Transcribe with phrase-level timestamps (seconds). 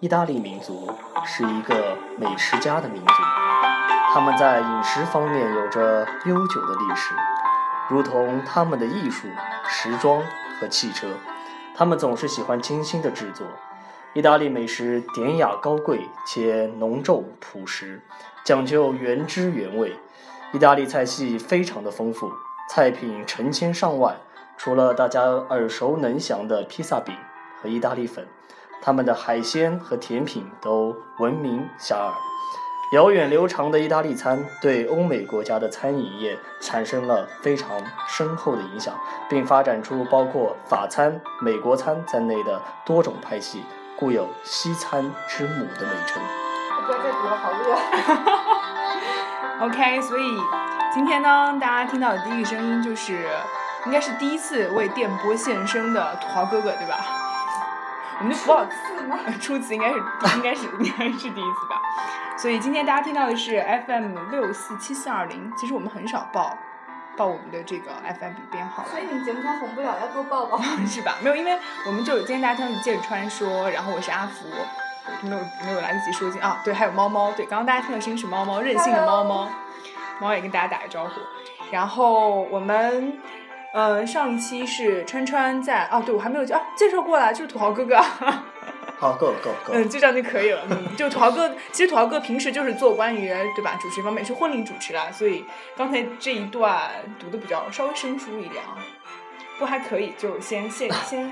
[0.00, 0.90] 意大利民族
[1.26, 3.12] 是一个美食家的民族，
[4.14, 7.14] 他们在饮食方面有着悠久的历史，
[7.90, 9.28] 如同他们的艺术、
[9.68, 10.22] 时装
[10.58, 11.06] 和汽车，
[11.76, 13.46] 他们总是喜欢精心的制作。
[14.14, 18.00] 意大利美食典雅高贵且浓重朴实，
[18.42, 19.98] 讲究原汁原味。
[20.54, 22.32] 意大利菜系非常的丰富，
[22.70, 24.16] 菜品成千上万。
[24.56, 27.14] 除了大家耳熟能详的披萨饼
[27.60, 28.26] 和意大利粉，
[28.82, 32.12] 他们的海鲜和甜品都闻名遐迩。
[32.92, 38.92] 遥远流长的意大利餐对欧美国家的餐饮业产生了非常深厚的影响，
[39.28, 43.64] 并发展出包括法餐、美国餐在内的多种派系。
[43.96, 46.20] 故有“西餐之母”的美称。
[46.86, 47.52] 不要再读了，好
[49.60, 49.66] 饿。
[49.66, 50.22] OK，所以
[50.92, 53.28] 今天呢，大家听到的第一个声音就是，
[53.84, 56.96] 应该是第一次为电波献声的土豪哥哥，对吧？
[58.20, 59.18] 我们就不好是吗？
[59.40, 59.96] 初次应该是
[60.36, 61.80] 应该是应该是第一次吧。
[62.36, 66.56] 所以今天大家听到的是 FM 六四七四二零，其实我们很少报
[67.16, 70.60] 报我们的这个 FM 编号所以你们节目才红不了，要多报报。
[70.86, 71.16] 是吧？
[71.22, 74.46] 没有，因为我们就有今天大家听到是剑川说，然后我是阿福，
[75.22, 79.48] 没有没有来得及说进啊，对，还有猫猫，对，刚刚大家听的声音是猫猫，任性的猫猫，
[80.20, 81.12] 猫也跟大家打个招呼。
[81.70, 83.18] 然后我们，
[83.72, 87.96] 呃，上一期是川川在哦，对我还没有啊介绍过了，就是土豪哥哥，
[88.98, 89.88] 好，够了，够了，够了嗯，。
[89.88, 90.62] 就这样就可以了。
[90.70, 95.44] 嗯，就土豪哥，其实土豪哥平时就是做关于对吧主持方面是婚礼主持啦，所以
[95.76, 98.74] 刚才这一段读的比较稍微生疏一点啊，
[99.54, 101.30] 不过还可以，就先先先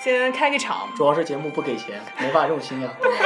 [0.00, 0.88] 先开个场。
[0.96, 2.92] 主要是节目不给钱，没法用心啊。
[3.00, 3.16] 对吧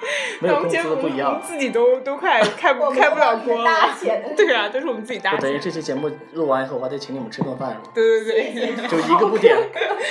[0.40, 1.40] 没有工那我们节目资不一样。
[1.42, 3.94] 自己都都快开 不开不了锅大了。
[3.98, 4.22] 钱。
[4.36, 5.58] 对啊，都是我们自己搭就等于。
[5.58, 7.90] 这期节目录完以后，我还得请你们吃顿饭，是吧？
[7.94, 9.56] 对对对，就一个不点，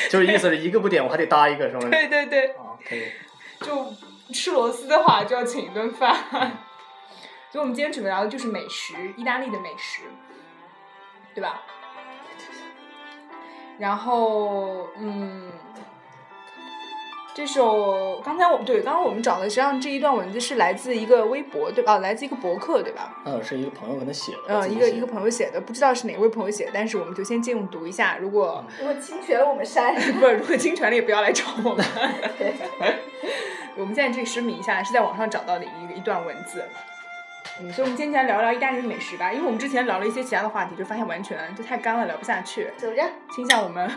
[0.10, 1.90] 就是意思是一个不点，我还得搭一个，是吗？
[1.90, 3.04] 对对对，啊，可以。
[3.62, 3.94] 就
[4.34, 6.16] 吃螺丝的话就要请一顿饭。
[7.50, 10.02] 所以我们今天准备聊的就是美食，意大利的美食，
[11.34, 11.62] 对吧？
[13.80, 15.50] 然后，嗯，
[17.38, 22.00] 这首刚才我们对刚刚我们找的，实际上这一段文字是来自一个微博，对吧？
[22.00, 23.16] 来自一个博客，对吧？
[23.26, 24.40] 嗯，是一个朋友给他写的。
[24.48, 28.18] 嗯，一个一个朋友写的，不知道是哪位朋友写的，但是我们就先借用读一下。
[28.20, 29.94] 如果如果侵权了，我们删。
[30.20, 31.86] 不，如果侵权了也不要来找我们。
[33.78, 36.64] 我们现在这里声明一下，是在网上找到的一一段文字。
[37.62, 42.68] 嗯，所以我们今天就来聊聊意大利的美食吧，因为我们之前聊了一些其他的话题，就发现完全就太干了，聊不下去。
[42.78, 43.04] 走着。
[43.30, 43.88] 倾向我们，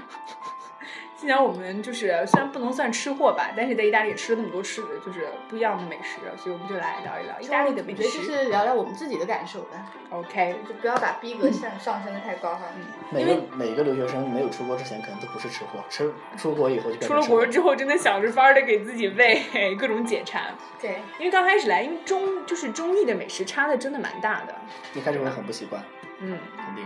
[1.21, 8.33] 倾向我们就是虽然不能算吃货吧，但是在意大利也吃了那么多吃的，就是不一样的美食，所以我们就来聊一聊意大利的美我觉得就食。
[8.33, 12.63] 是聊聊我们自己的感受吧，OK，就不要把逼格上上升的太高哈。
[13.11, 20.55] 每个每个留学生没有出国之前，可能都不是吃货，吃出国以后就出了成吃货国之后，真的想着法儿的给自己喂各种解馋。
[20.81, 24.55] 对，因为刚开始来，因为中就是中意的美食差的真的蛮大的，
[24.95, 25.83] 一开始会很不习惯，
[26.21, 26.85] 嗯肯定，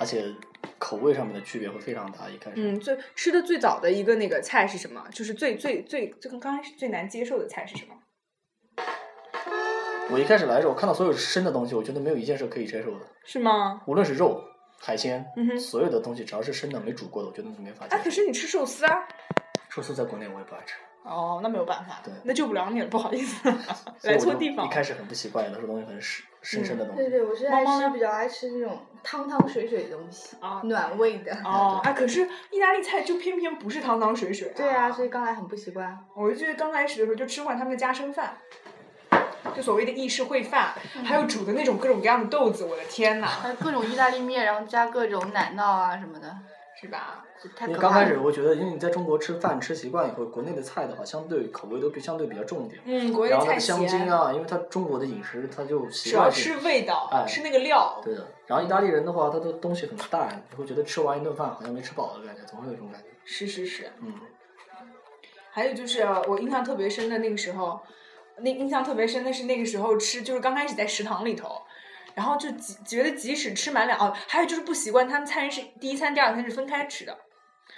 [0.00, 0.34] 而且
[0.78, 2.28] 口味上面的区别会非常大。
[2.30, 5.04] 一开始，嗯，最吃的最早的一个那个菜是什么？
[5.12, 7.94] 就是最最最最刚开始最难接受的菜是什么？
[10.10, 13.82] 我一开始来的时候，我看到所有生的东西，我觉得没有一件是可以接受的，是吗？
[13.86, 14.42] 无论是肉、
[14.80, 15.24] 海鲜，
[15.60, 18.04] 所有的东西只要是生的没煮过的，我觉得是没法接啊，受。
[18.04, 19.06] 可是你吃寿司啊？
[19.68, 20.74] 寿司在国内我也不爱吃，
[21.04, 23.48] 哦，那没有办法，对那救不了你了，不好意思，
[24.02, 24.68] 来错地方一。
[24.70, 27.02] 开始很不习惯，有的时候东西很生生生的东西。
[27.02, 31.32] 对对，我是爱吃比较爱吃那种汤汤水水的东西，啊暖胃的。
[31.44, 35.98] 哦，哎，可是意大利菜就偏偏不是汤汤水水、对啊，所以刚来很不习惯。
[36.14, 38.38] 我就记得刚开始的时候就吃惯他们的家生饭，
[39.54, 40.74] 就所谓的意式烩饭，
[41.04, 46.34] 还有煮的那种各种各样的豆子，我的天呐，还有各种意大利面，然后加各种奶酪啊什么的，
[46.80, 47.22] 是吧？
[47.66, 48.18] 因为刚开始。
[48.18, 52.80] 我觉得，因为你在中国吃饭吃习惯以后，国内的菜的话，相对口味都比相对比较重一点。
[52.86, 58.00] 嗯，国内菜然后它的香咸，精啊，因为它中国的饮食，它就习主要吃味道，哎吃那个料。
[58.02, 58.26] 对的。
[58.46, 63.08] 然后意大利人的话，他的东西很淡，你会觉得吃完一顿饭好像没吃饱的感觉，总会有这种感觉。
[63.24, 64.14] 是是是，嗯，
[65.50, 67.80] 还有就是我印象特别深的那个时候，
[68.38, 71.60] 那印象特别深的是那个时候吃，就是刚开始在食堂里头。
[72.20, 77.16] 然后就即觉得即使吃满两哦，还有就是不习惯他们餐是第一餐、第二餐是分开吃的，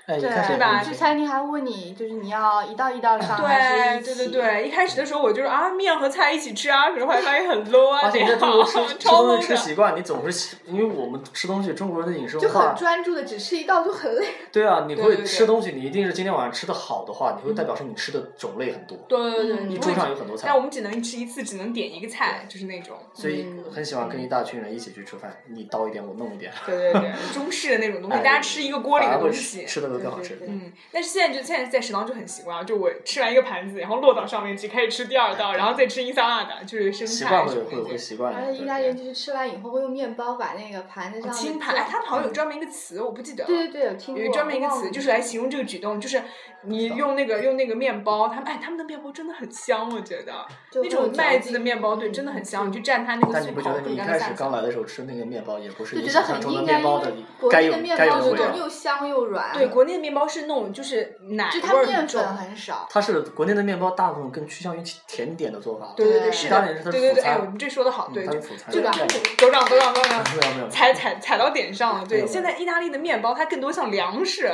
[0.06, 4.04] 哎，对，是吧会去餐厅还会问你，就是你要一道一道上还是？
[4.04, 9.56] 对对对对，一开始的时候我就是啊面和菜一起吃啊，可是后来发现很 low 啊，而且你在中国吃吃超东西吃的。
[9.56, 14.26] 习惯，你总是习因为我们吃东西，中国人的饮食就文化很，专注的只吃一道就很累。
[14.52, 22.96] 对啊，你会吃东西，你一定是今天晚上吃的好的话，你会代表说你吃的种类很多，对对对，嗯你桌上有很多菜但我，们只能吃一次，只能点一个菜，就是那种。
[23.14, 29.64] 所以嗯很喜欢跟一大群人一起去吃饭，你刀一点我弄一点，对对对，中式的那种东西， 哎大家吃一个锅里的东西
[30.46, 38.38] 嗯，但是现在就现在在食堂就很习惯了，就我吃完一个盘子，然后落到上面去，开始吃第二道，然后再吃一三二的，就是生习菜惯会会习惯的。
[38.38, 43.46] 而且意大利人就是吃完以后会用面包把那个盘子上清盘，哎，他们好像有专门一个词，我不记得了。
[43.46, 44.24] 对对对，有听过。
[44.24, 46.22] 有专门一个词，就是来形容这个举动，就是
[46.64, 50.32] 你用那个用那个面包，他们哎，他们的面包真的很香，我觉得
[50.74, 52.68] 那种麦子的面包，对，嗯真的很香。
[52.68, 57.12] 你去蘸它那个但你素烤，不觉得你一开始刚来的时候吃那个面包，也不是就觉得你想象中的很应该，面包的
[57.50, 58.56] 该有内的面该有的味道。
[58.56, 62.36] 又香又软，对，国内的面包是那种就是奶就味儿很它面重粉。
[62.36, 62.86] 很少。
[62.90, 65.94] 它是国内的面包，大部分更趋向于甜点的做法。
[65.96, 72.06] 对对对，是的，对对对，哎，我们这说的好，对，就嗯它是辅餐就对吧董事长，董事长，董事长，没有没有，踩踩踩到点上了。
[72.06, 74.50] 对，现在意大利的面包它更多像粮食，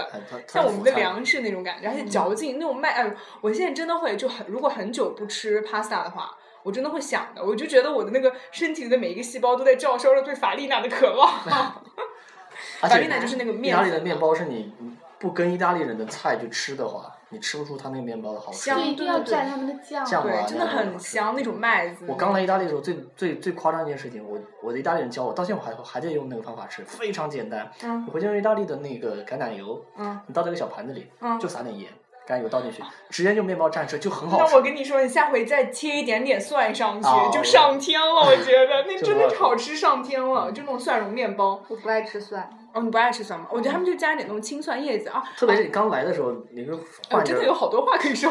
[0.46, 6.36] 像我们的粮食那种感觉，而且嚼劲那种麦，哎，我现在真的会就很，如果很久不吃 pasta 的话。
[6.64, 11.32] 我真的会想的，我就觉得我的那个身体里的每一个细胞都在照烧着对法丽娜的渴望。
[12.82, 14.74] 法丽娜就是那个面意大利的面包是你
[15.18, 18.58] 不跟意大利人的菜去吃的话，你吃不出它那个面包的好吃。
[18.70, 20.04] 香就一定要对对对蘸他们的酱。
[20.04, 22.06] 酱啊，对真的很香，那种麦子。
[22.08, 27.70] 我刚来意大利的时候，最最最夸张一件事情，我我的意大利人教我，到现在我还还在用那个方法吃，非常简单。
[27.82, 34.44] 嗯你回去用意大利的那个橄榄油，嗯你倒这个小盘子里，嗯就撒点盐，橄榄油倒进去，直接用面包蘸吃，就很好吃。
[34.44, 38.26] 那我跟你说，你下回再切一点点蒜上去，哦就上天了。
[38.26, 41.62] 我觉得那真的很好吃上天了，就那种蒜蓉面包。
[41.69, 42.48] 我不爱吃蒜。
[42.75, 43.46] 哦，你不爱吃蒜吗？
[43.50, 45.25] 我觉得他们就加一点那种青蒜叶子啊。
[45.36, 46.78] 特别是你刚来的时候，你就哎
[47.10, 48.30] 换着我真的有好多话可以说。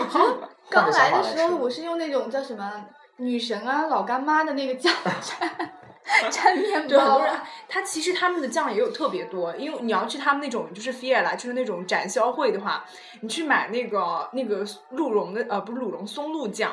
[0.70, 2.86] 刚来的时候，我是用那种叫什么
[3.18, 5.48] 女神啊、老干妈的那个酱蘸
[6.32, 12.86] 蘸面包多人，啊他其实他们的酱也有特别多，因为你要去他们那种就是 Fiera，就是那种展销会的话，
[13.22, 16.72] 你去买那个那个鹿茸的呃不是鹿茸松露酱。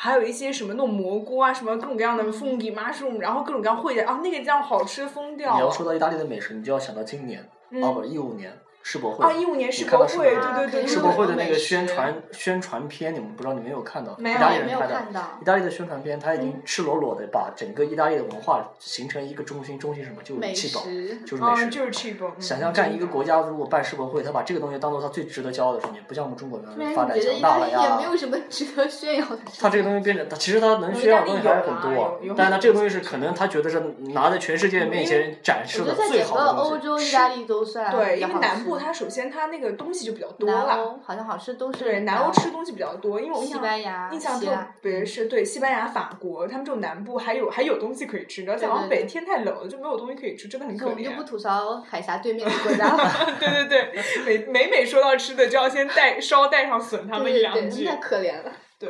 [0.00, 5.52] 还有一些什么那种蘑菇啊，什么各种各样的 fungi mushroom，然后各种各样烩的啊，那个酱好吃疯掉。
[5.54, 14.16] 你要说到意大利的美食，你就要想到今年，嗯哦不，一五年世博会啊，一五年世你看博会，到世博对对对，世博会的那个宣传宣传片，你们不知道你们有看到？
[14.18, 15.44] 没有意大利人拍的看到意。
[15.44, 20.16] 大利的宣传片，他已嗯经赤裸裸的把整个意大利的文化形成一个中心，中心什么？
[20.22, 21.66] 就是美气就是美食。
[21.66, 21.88] 就是。
[21.88, 28.08] 嗯想象干一个国家如果办世博会，他把这个东西当做他最值得骄傲的事情，不像我们中国人发展强大了大利也没呀。
[28.10, 29.38] 有什么值得炫耀的。
[29.58, 33.80] 他这个东西变成，他其实他能炫耀的东西还是很多但是他这个东西是可能他觉得是
[34.14, 36.86] 拿在全世界面前展示的我觉得在最整个欧好的东西。
[36.86, 40.74] 洲，意大利都算对，因为南部吃它首先它那个东西就比较多南了。
[40.84, 51.28] 欧好像好吃都是对，南欧吃东西比较多，因为我印西象班牙印象特别是对西班牙、法国，他们这种南部还有还有东西可以吃，而且对好像北天太冷了，就没有东西可以吃，真的很可怜我们就不。
[51.28, 53.04] 吐槽海峡对面的国家了。
[53.38, 57.84] 对对对，每 每每说到吃的，就要先带稍带上损他们一对对对，两句。
[57.84, 58.50] 太可怜了。
[58.78, 58.88] 对，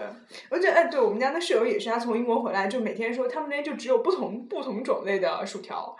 [0.50, 5.96] 我觉得哎，对我们家那室友也是，他从英国回来就每天说他们那边就只有不同不同种类的薯条，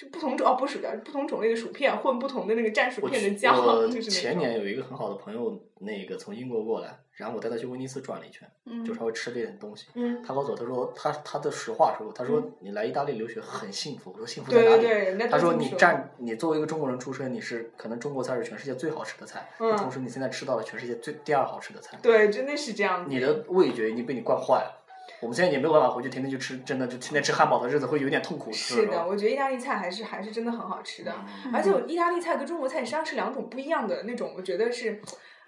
[0.00, 9.88] 就不同种哦不是薯条，不同种类的薯片混不同的那个蘸薯片的酱，我 就是前年有一个很好的朋友，那个从英国过来，然后我带他去威尼斯转了一圈，嗯就稍微吃了一点东西。
[9.94, 14.10] 嗯，他告诉我，他说他他的实话说，他说你来意大利留学很幸福。
[14.12, 15.28] 我说幸福在哪里？
[15.28, 23.10] 他说你占你作为一个中国人出身，你是可能中国菜是全世界最好吃的菜，嗯同时你现在吃到了全世界最第二好吃的菜，对，真的是这样子。
[23.12, 24.79] 你的味觉已经被你惯坏了。
[25.20, 28.50] 我们现在也没有办法回去天天去吃，真的就天天吃汉堡的日子会有点痛苦。
[28.52, 31.14] 是的，我觉得意大利菜还是还是真的很好吃的，
[31.44, 35.00] 嗯而且意大利菜跟中国菜实际上是两种不一样的那种，我觉得是，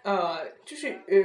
[0.02, 1.16] 呃，就是呃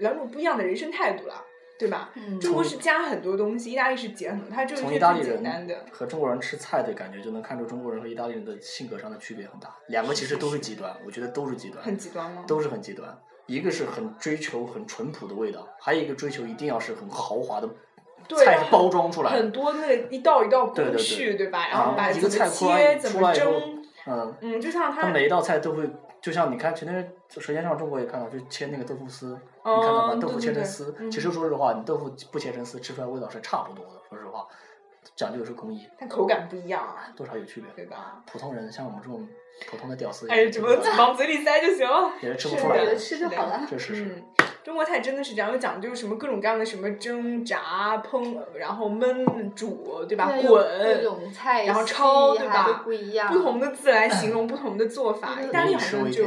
[0.00, 1.42] 两种不一样的人生态度了，
[1.78, 2.10] 对吧？
[2.14, 5.84] 嗯中国是加很多东西，意大利是减很多，它就是从最简意大利人单的。
[5.90, 9.74] 和中国人吃菜的感觉，就能看出中国人和意大利人的性格上的区别很大。
[9.88, 12.44] 两个其实都是极端，我觉得都是极端，很极端吗？
[12.46, 13.18] 都是很极端。
[13.46, 17.68] 一个是很追求很淳朴的味道，还有一个追求一定要是很豪华的
[18.36, 19.50] 菜是包装出来的很。
[19.52, 21.68] 多那个一道一道工序，对吧？
[21.68, 25.88] 然然后把一个怎么菜切，怎么出来以后蒸，，嗯，嗯，就像它每一道菜都会，
[26.20, 30.14] 就像你看前天舌尖上中国也看到，就切那个豆腐丝，你看到吗？
[30.20, 34.00] 豆腐切成丝，嗯其实说实话，你豆腐不切成丝，吃出来味道是差不多的。
[34.08, 34.46] 说实话，
[35.14, 37.70] 讲究的是工艺，但口感不一样啊，多少有区别。
[37.76, 38.22] 对吧？
[38.26, 39.26] 普通人像我们这种
[39.68, 42.10] 普通的屌丝，哎，怎么往嘴里塞就行了。
[42.20, 42.96] 也是吃不出来的。
[42.96, 43.66] 吃就好了。
[43.68, 44.04] 这是是。
[44.04, 44.22] 嗯，
[44.64, 50.32] 中国菜真的是这样，有讲究什么各种各样的什么蒸、炸、烹，然后焖、煮，对吧？
[50.32, 53.30] 对有各滚，种菜然后系焯对吧都不一样。
[53.30, 55.36] 不同的字来形容 不同的做法。
[55.38, 56.24] 嗯意大利好像就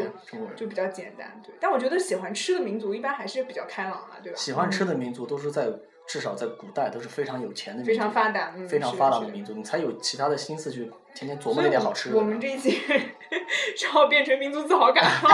[0.55, 1.55] 就比较简单，对。
[1.59, 4.37] 但我觉得喜欢吃的民族一般还是比较开朗的，对吧？
[4.37, 5.67] 喜欢吃的民族都是在
[6.07, 12.17] 至少在古代都是非常有钱的民族，非常发达，嗯，非常发达的民族，你才有其他的心思去天天琢磨那点好吃的。
[12.17, 12.71] 我们这一期
[13.75, 15.29] 是要变成民族自豪感吗？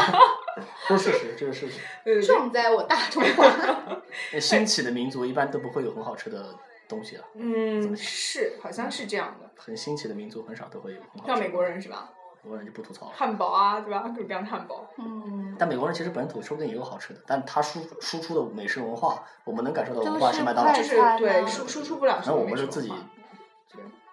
[0.90, 2.22] 都是事实，这是事实。
[2.26, 4.02] 壮哉我大中华！
[4.34, 6.56] 那兴起的民族一般都不会有很好吃的
[6.88, 9.50] 东西了，嗯，是，好像是这样的。
[9.56, 11.28] 很兴起的民族很少都会有很好吃的。
[11.28, 12.12] 像美国人是吧？
[12.44, 13.14] 美国人就不吐槽了。
[13.16, 14.02] 汉堡啊，对吧？
[14.10, 14.86] 各种各样的汉堡。
[14.98, 22.94] 嗯，但美国人其实本土说不定也有好吃的，但他输输出的美食文化，我们能感受到的文化是麦当劳快就，是餐对呢输输出不了什然后么美我们是自己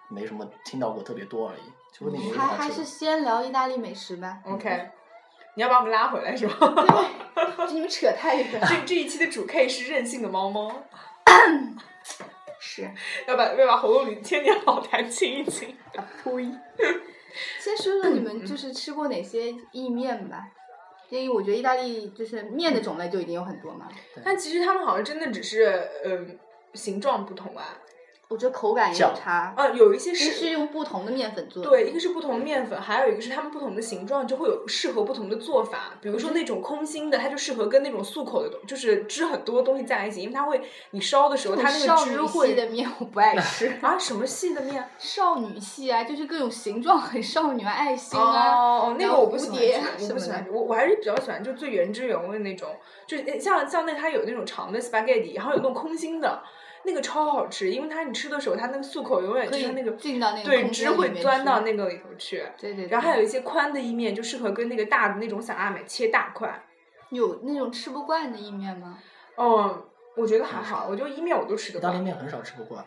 [0.09, 1.61] 没什么听到过特别多而已，
[1.97, 2.83] 说不定也有还还是。
[2.85, 4.39] 先聊意大利美食吧。
[4.45, 4.89] OK，
[5.55, 6.55] 你要把我们拉回来是吧？
[7.67, 8.67] 就你们扯太远了。
[8.67, 10.71] 这这一期的主 K 是任性的猫猫，
[12.59, 12.89] 是。
[13.27, 15.75] 要把要把喉咙里千年老痰清一清。
[15.95, 16.49] 啊呸！
[17.59, 20.47] 先说说你们就 是吃过哪些意面吧，
[21.09, 23.87] 因为我觉得意大利就是面的种类就已经有很多嘛，
[24.23, 26.39] 但其实他们好像真的只是嗯、
[26.73, 27.77] 形状不同啊，
[28.31, 31.69] 我觉得口感也有差，啊有一些是是用不同的面粉做的。
[31.69, 35.97] 对，一个是不同的面粉，还有一个是它们不同的形状，就会有适合不同的做法。
[36.01, 40.61] 比如说那种空心的，它就适合跟那种素口的东，就是汁很多的东西在一起，因为它会
[40.91, 43.67] 你烧的时候，它那少女个汁会系的面我不爱吃。
[43.81, 44.87] 啊什么细的面？
[44.97, 52.69] 少女系啊，就是各种形状很少女啊，爱心啊，哦，那个我不喜欢吃，我不喜欢吃，我我还是比较喜欢就最原汁原味那种，
[53.05, 56.41] 就是像像那它有那种长的 spaghetti，然后有那种空心的，
[56.83, 62.43] 那个超好吃，因为它你吃的时候，它那个素口永远就是那个进到那个对空汁会钻到那个里头去。
[62.57, 62.87] 对对对。
[62.87, 66.63] 然后还有一些宽的意面，就适合跟那个大的那种散拉美切大块。
[67.09, 68.97] 有那种吃不惯的意面吗？
[69.35, 69.83] 哦，
[70.15, 71.91] 我觉得还好，我觉得意面我都吃得惯。
[71.91, 72.85] 意大利面很少吃不惯，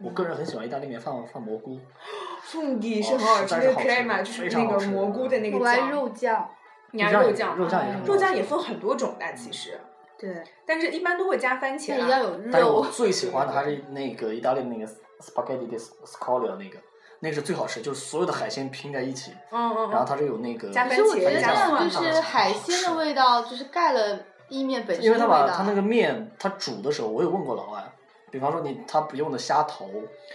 [0.00, 1.78] 我个人很喜欢意大利面放放蘑菇，
[2.42, 6.50] 凤梨是哦很好吃，那个实在是好吃 crema 就是那个蘑菇的那个我爱酱，肉酱。
[6.92, 9.78] 你爱肉酱也酱，肉酱也肉酱也分很多种的，其实，
[10.18, 11.96] 对，但是一般都会加番茄啊。
[11.98, 12.86] 但也要有肉但是我。
[12.86, 16.78] 最喜欢的还是那个意大利那个 spaghetti di scoglio 那个，
[17.20, 19.90] 那个是最好吃，就是所有的海鲜拼在一起，嗯嗯嗯。
[19.90, 21.40] 然后它是有那个加番可是我觉得
[21.88, 25.46] 就是海鲜的味道，就是盖了意面本身因为他的味道。
[25.46, 27.84] 把他那个面，他煮的时候，我有问过老外，
[28.30, 29.88] 比方说你他不用的虾头，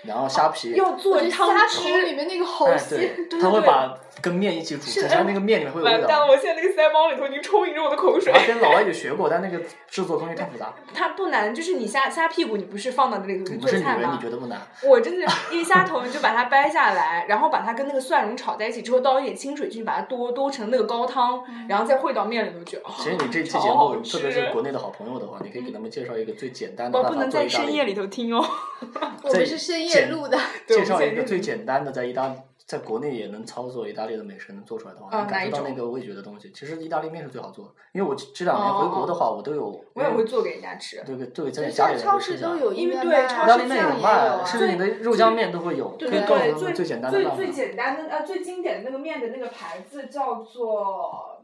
[0.04, 2.14] 然后虾皮，要做汤虾头里。
[2.14, 6.26] 面那个好哎鲜，对，对对他会把跟面一起煮，是煮出来那个面里面会有味完蛋了！
[6.26, 6.32] 道。
[6.32, 8.38] 我现在那个腮帮里头已经充盈着我的口水我。
[8.38, 10.72] 还跟老外也学过，但那个制作工艺太复杂。
[10.94, 14.24] 它不难，就是你虾虾屁股，你不是放到那里头去你不是女人，做菜吗你？
[14.24, 14.62] 觉得不难？
[14.84, 22.78] 我真的，因为虾头你就把它掰下来，然后把它跟那个蒜蓉炒在一起之后，倒一点清水进去，把它多多成那个高汤，然后再烩到面里头去。
[22.78, 28.44] 哦其实你这期节目，特别是国内的好朋友的话，你可以给他们介绍一个最简单的办我不能在法做意大利，深夜里头听哦。
[29.24, 30.38] 我们是深夜录的。
[30.68, 32.36] 介绍一个最简单的在意大利，
[32.66, 36.52] 在国内也能操作意大利的美食能做出来的话，嗯能感受到那个味觉的东西。
[36.52, 41.02] 其实意大利面是最好做的，因为我这两年回国的话，我都有，哦我也会做给人家吃。
[41.06, 44.44] 对对对，在现家里在超市都有因为对超市意大利面有有卖，啊。
[44.46, 47.22] 甚至你的肉酱面都会有，可以对对对，告诉他们最最简单的。
[47.22, 51.42] 最最简单的呃最经典的那个面的那个牌子叫做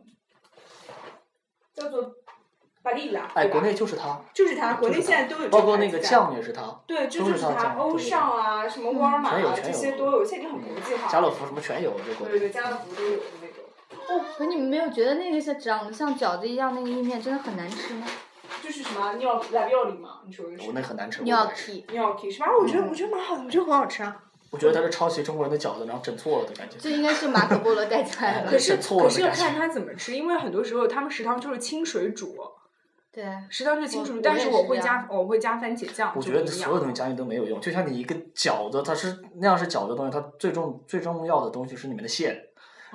[1.74, 2.14] 叫做
[3.34, 11.08] 哎，国内就是它，就是它，国内现在都有这包括那个酱也是它，对，这就是是它，欧尚啊，什么沃尔玛啊，这些都有，现在已经很国际化。
[11.08, 12.40] 家乐福什么全有，这国内。
[12.40, 13.64] 对对，家乐福都有的那种。
[14.08, 18.08] 哦，可你们没有觉得那个像长得像饺子一样那个意面真的很难吃吗
[18.64, 20.74] 就是什么尿拉料理嘛，你说的是我？
[20.74, 21.72] 那很难吃，我不爱吃。
[21.72, 22.48] ？gnocchi，尿 K 是吧？
[22.60, 24.24] 我觉得我觉得蛮好的，我觉得很好吃啊。
[24.52, 26.76] 我觉得它是抄袭中国人的饺子，然后整错了的感觉。
[26.80, 28.58] 这应该是马可波罗带进来的哎可。
[28.58, 32.36] 是错了可是要看他怎么吃，因为很多时候他们食堂就是清水煮，
[33.12, 42.40] 对，食堂就是清水煮，我但是我会加我会加番茄酱，我觉得所有东西加进去都没有用，就像你一个饺子，它是那样是饺子的东西，它最重最重要的东西是里面的馅。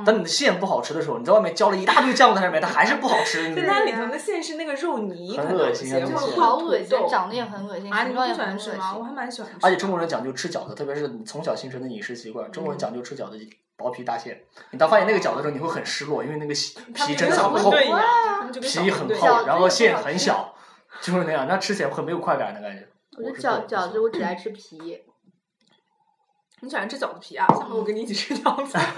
[0.05, 3.49] 当你的馅不好吃的时候，你在外面浇了一大堆酱在上面，它还是不好吃。
[3.49, 8.03] 你但它里头的馅是那个肉泥，很恶心啊有些或者这些好恶心，长得也很恶心，啊！
[8.03, 8.73] 你形状也们不喜欢很恶心。
[8.73, 8.97] 吃吗？
[8.97, 9.59] 我还蛮喜欢吃。
[9.63, 13.39] 而且中国人讲究吃饺子，特别是你从小形成的饮食习惯，中国人讲究吃饺子
[13.77, 14.43] 薄皮大馅。
[14.71, 17.71] 你当发现那个饺子的时候，你会很失落，因为那个皮真的很厚，
[18.61, 20.55] 皮很厚，然后馅很小，
[21.01, 22.89] 就是那样，那吃起来很没有快感的感觉。
[23.17, 24.77] 我觉得是个人不饺饺子我只爱吃皮，
[26.61, 27.47] 你喜欢吃饺子皮啊？
[27.49, 28.77] 下回我跟你一起吃饺子。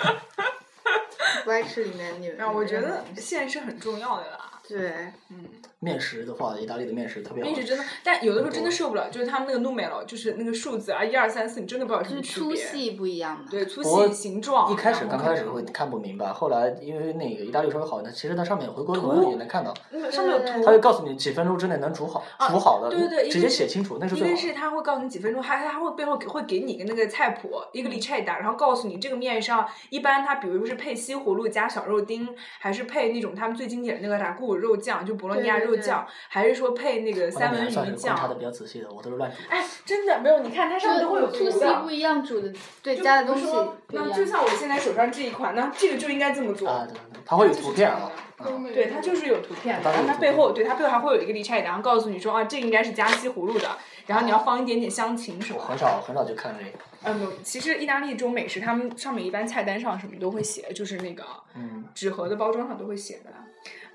[1.44, 2.34] 不爱吃里面那个。
[2.34, 4.60] 然后我觉得那个馅是很重要的啦。
[4.68, 5.44] 对，嗯，
[5.80, 7.54] 面食的话，意大利的面食特别好吃。
[7.54, 12.48] 面食真的，但有的时候真的受不了，就是他们那个 numero，就是那个数字啊，一二三四，你真的不知道有什么区别。
[12.48, 13.44] 粗细不一样嘛。
[13.50, 14.72] 对，粗细、形状。
[14.72, 19.74] 一开始刚开始会看不明白，后来因为那个意大利稍微好一点，其实它上面回国的朋友也能看到，
[20.10, 24.36] 上面有图，它会告诉你几分钟之内能煮好，啊煮好的，对对对直接写清楚，那是最好的。
[24.36, 32.28] 是他会告诉你几分钟，还他会背后给会给你一个那个菜谱，一个 ricetta，然后告诉你这个面上一般它比如说是配西葫芦加小肉丁，
[32.58, 38.46] 还是配那种他们最经典的那个打固肉酱，就博洛尼亚肉酱，还是说配那个三文鱼酱查的比。
[38.46, 39.36] 较仔细的，我都是乱煮。
[39.48, 41.90] 哎，真的没有，你看它上面都会有图的不。
[41.90, 43.46] 一样，煮的对加的东西。
[43.88, 46.68] 那就像我现在手上这一款，那这个就应该这么做。
[46.68, 48.12] 啊，对对对，它会有图片啊。
[48.36, 53.68] 啊对，它就是有图片的，然后它背后对它背后还会有一个 ricetta，然后告诉你说啊，这应该是加西葫芦的，
[54.06, 55.64] 然后你要放一点点香芹什么的。
[55.64, 56.78] 很少很少就看这个。
[57.04, 63.30] 嗯，其实意大利这种美食，他们上面一般菜单上什么都会写，就是那个嗯，纸盒的包装上都会写的。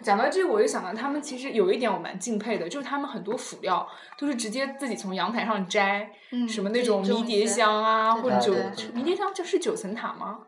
[0.02, 8.54] 讲到这个，我就想到他们其实有一点我蛮敬佩的，就是他们很多辅料都是直接自己从阳台上摘，嗯什么那种迷迭香啊，对或者九
[8.94, 10.40] 迷迭香就是九层塔吗？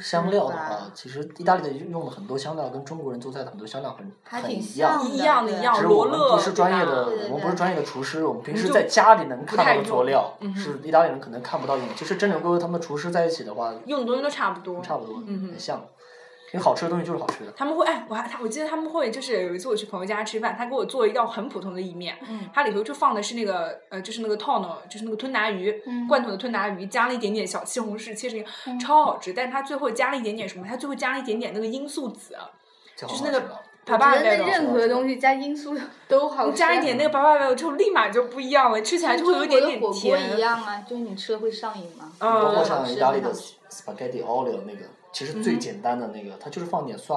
[0.00, 5.10] 香料的话，其实意大利的用的很多香料跟中国人做菜的很多香料很还挺很一样像。
[5.10, 11.92] 一样的一样只是我罗勒们不是专业的，我们不是专业的厨师，我们平时在家里能看到的佐料是意大利人可能看不到用的。
[11.94, 14.80] 其实真正跟他们厨师在一起的话，用的东西都差不多。
[14.82, 15.84] 差不多，嗯很像。
[16.54, 17.52] 因为好吃的东西就是好吃的。
[17.56, 28.48] 他们会哎，我还他我记得他们会就是有一次我去朋友家吃饭，他给我做了一道很普通的意面，嗯它里头就放的是那个呃就是那个 ton，就是那个吞拿鱼，嗯罐头的吞拿鱼，加了一点点小西红柿切成一个，
[28.80, 29.32] 超好吃。
[29.32, 30.64] 但是它最后加了一点点什么？
[30.68, 32.36] 它最后加了一点点那个罂粟籽，
[32.96, 34.46] 就就是那个好好吃了帕我觉得巴那种。
[34.46, 36.50] 那任何东西加罂粟都好吃。
[36.52, 40.36] 你加一点那个巴巴味之后，立马就不一样了，吃起来就会有一点点甜。
[40.36, 42.12] 一样啊，就是你吃了会上瘾吗？
[42.20, 47.16] 嗯包括好像意大利的 spaghetti olio 那个，其实最简单的那个，它就是放点蒜，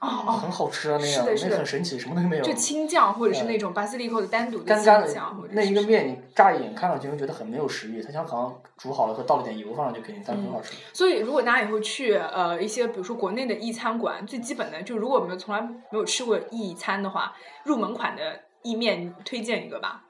[0.00, 2.42] 哦哦，很好吃啊，那样那个很神奇，什么东西没有。
[2.42, 10.72] 就青酱或者是那种巴西利口的单独的清干干的酱，那一个面，你乍一眼看上去会觉得很没有食欲，它像好像煮好了和倒了点油放上去给你，但是很好吃。
[10.92, 17.34] 所以，如果大家以后去呃一些，比如说国内的意餐馆，最基本的就如果我们从来没有吃过意餐的话，
[17.64, 20.04] 入门款的意面推荐一个吧，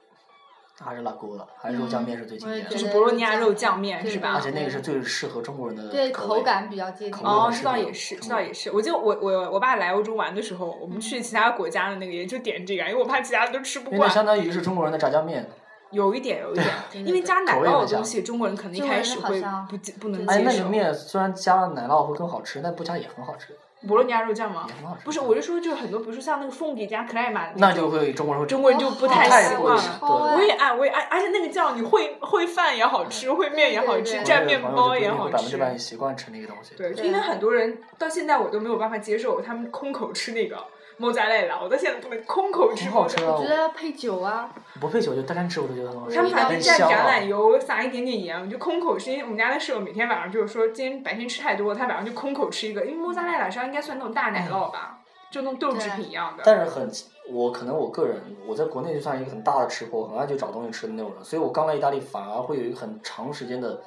[0.83, 7.13] 还是辣锅的，还是肉酱面是最经典的就是博洛尼亚肉酱面是吧而且那个是最适合中国人的对，口味口感比较接近。
[7.13, 8.71] 哦，口味很这倒也是，这倒也是。
[8.71, 13.95] 我就我我我爸来欧洲玩的时候，我们去其他国家的那个也就点这个，因为我怕其他的都吃不惯。
[13.95, 15.47] 因为那相当于是中国人的炸酱面。
[15.91, 20.49] 有一点，有一点，因为加奶酪的东西，中国人可能一开始会不不能哎，接受。
[20.51, 23.55] 那个面虽然加了奶酪会更好吃，但不加也很好吃，
[23.87, 24.67] 博洛尼亚肉酱吗。
[25.03, 30.35] 不是，我就说，就是很多，比如说像那个凤梨加克莱玛，那就会中国人会中国人就不太太习惯会吃了。
[30.35, 35.57] 我也爱，我也爱，而且那个酱你烩烩饭也好吃，烩面也好吃，蘸面包也好百分之吃。
[35.57, 36.75] 百习惯吃那个东西。
[36.75, 40.57] 对，对因为很多人到现在我都没有办法接受他们空口吃那个
[40.97, 43.33] 莫扎雷拉，我到现在不能空口吃莫扎雷拉。
[43.33, 43.49] 很好吃啊我觉！
[43.49, 46.15] 得要配酒啊，不配酒就单吃我都觉得很好吃。
[46.15, 47.19] 他们反正蘸橄榄啊！
[47.19, 49.11] 油，撒一点点盐，我就空口吃。
[49.11, 52.85] 因为我们家的室友每天晚上就是说，今天白天吃太多，他晚上就空口吃一个。
[52.85, 56.43] 因为莫扎雷拉上应该算那种大奶酪吧，就那种豆制品一样的。
[56.45, 56.89] 但是很，
[57.29, 58.17] 我可能我个人
[58.47, 63.81] 我在国内就算一个很大的吃货，很爱去找东西吃的那种人，所以我刚来意大利反而会有一个很长时间的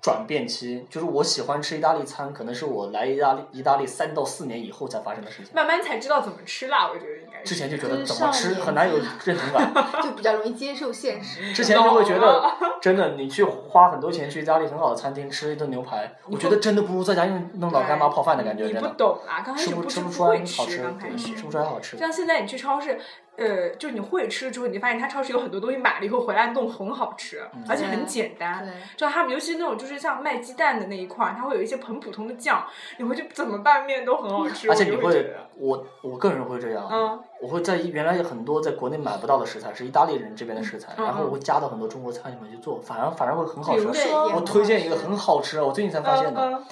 [0.00, 5.52] 转变期，就是我喜欢吃意大利餐，可能是我来意大利意大利三到四年以后才发生的事情。
[5.54, 7.44] 慢慢才知道怎么吃辣，我觉得应该是。
[7.44, 11.52] 之前就觉得怎么吃很难有认同感， 就比较容易接受现实。
[11.52, 12.42] 之前就会觉得
[12.80, 21.98] 真的，你去花很多钱去意大利很好的餐厅吃一顿牛排，我觉得真的不如在家用弄老干妈泡饭的感觉，你不真的懂啊，刚开吃始不吃不出来会好吃，刚开始对，吃不出来好吃。
[21.98, 22.98] 像现在你去超市，
[23.40, 28.62] 呃，就是你会吃了之后，你就发现它超市有很多东西买了以后回来弄很好吃，嗯而且很简单。
[28.62, 32.66] 对，就他们尤其是那种就是像卖鸡蛋的那一块儿，它会有一些很普通的酱，
[32.98, 34.68] 你回去怎么拌面都很好吃。
[34.68, 43.86] 而且你会我我我个人会这样，嗯，我会在原来有很多在国内买不到的食材是意大利人这边的食材，嗯然后我会加到很多中国菜里面去做，反而反而会很好吃
[44.34, 46.64] 我推荐一个很好吃，我最近才发现的，嗯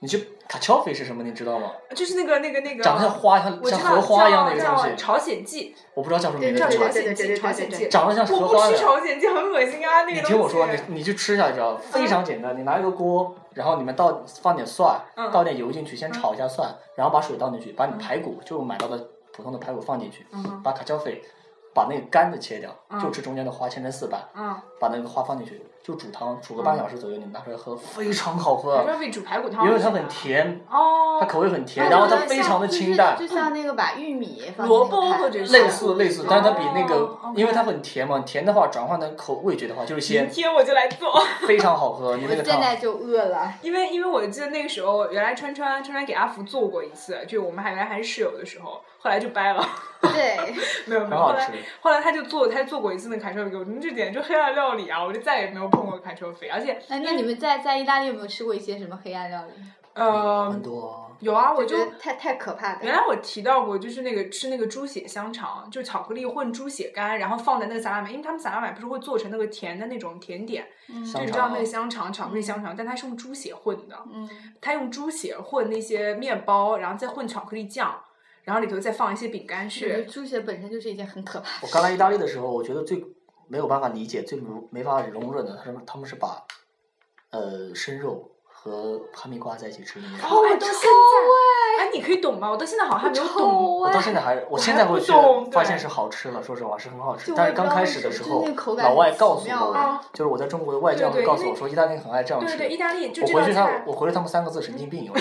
[0.00, 1.22] 你去卡乔菲是什么？
[1.22, 1.70] 你知道吗？
[1.90, 6.68] 嗯，就是那个那个那个，长得像花像像荷花一样的一个东西，叫朝鲜蓟，我不知道叫什么名字叫。
[6.68, 7.88] 朝鲜蓟，朝鲜蓟。
[7.88, 8.76] 长得像我不吃荷花的。
[8.76, 10.02] 朝鲜蓟，很恶心啊！
[10.04, 12.56] 那个你听我说，你你去吃一下，你知道，非常简单。
[12.58, 18.96] 你拿一个锅，然后里面倒放点蒜，嗯倒点油进去，先炒一下蒜，然后把水倒进去，把你排骨，就买到的
[19.32, 20.26] 普通的排骨放进去，
[20.64, 21.14] 把卡椒粉，
[21.74, 33.16] 把那个干的切掉，嗯就吃中间的花，切成四瓣，嗯，把那个花放进去，就煮汤，煮个半小时左右，你们拿出来喝，非常好喝卡，为煮排骨汤，因为它很甜，哦，它口味很甜，然后它非常的清淡。
[33.18, 41.10] 就像那个把玉米放萝卜或者是类似类似，但是它比那个因为它很甜嘛，甜的话转换成口味觉的话就是鲜明鲜，天我就来做。
[41.48, 42.16] 非常好喝。
[42.20, 43.54] 你那个汤，现在就饿了。
[43.62, 49.66] 因为因为我记得那个时候，原来川川川川给阿福做过一次，就我们还原来还是室友的时候，后来就掰了，
[50.12, 50.54] 对，
[50.86, 51.16] 没有没有。
[51.16, 51.58] 很好吃后来。
[51.80, 55.02] 后来他就做，他做过一次那个卡车菲，我们这简直就黑暗料理啊！
[55.04, 59.52] 我就再也没有碰过凯车菲，而且哎，那你们在在意大利有没有吃过一些什么黑暗料理？
[59.94, 61.06] 呃很多。
[61.20, 62.78] 有啊，我就太太可怕的。
[62.82, 74.26] 原来我提到过，就是那个吃那个猪血香肠，就巧克力混猪血干，然后放在那个萨拉米，因为他们萨拉米不是会做成那个甜的那种甜点，嗯就你知道那个香肠，巧克力香肠，但它是用猪血混的，嗯，
[74.62, 77.94] 它用猪血混那些面包，然后再混巧克力酱，
[78.44, 80.04] 然后里头再放一些饼干屑。
[80.04, 81.66] 猪血本身就是一件很可怕的事。
[81.66, 83.04] 我刚来意大利的时候，我觉得最
[83.48, 86.44] 没有办法理解、最没没法容忍的，他们他们是把
[87.30, 90.48] 呃生肉和哈密瓜在一起吃的那哦，个。
[90.48, 92.50] 哎，到现在，哎，你可以懂吗？
[92.50, 93.32] 我到现在好像还没有懂。
[93.34, 95.12] 臭我到现在还，我现在会去
[95.50, 98.44] 发现是好吃了，说实话是很好吃但是刚开始的时候
[98.76, 102.56] 老外告诉我就是我在中国的外教会告诉我说，意大利很爱这样吃。
[102.56, 105.10] 对对，意大利就我回去他我回了他们三个字神经病。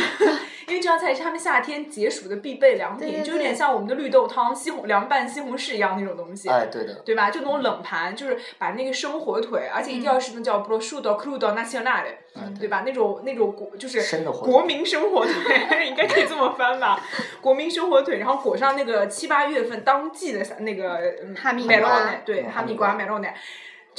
[0.69, 6.47] 因为这道菜是他们夏天解暑的必备良品，对对就有点像我们的绿豆汤、西红凉拌西红柿一样那种东西。
[6.49, 7.29] 哎，对的，对吧？
[7.29, 12.67] 就那种冷盘，就是把那个生火腿，而且一定要是那叫 prosciutto crudo nazionale，、嗯，对？
[12.67, 12.83] 吧？
[12.85, 14.01] 那种那种国就是
[14.43, 15.33] 国民生火腿，
[15.87, 16.99] 应该可以这么翻吧？
[17.41, 23.31] 国民生火腿，然后裹上那个七八月份当季的那个嗯哈密瓜对，嗯哈密瓜哈密 melone，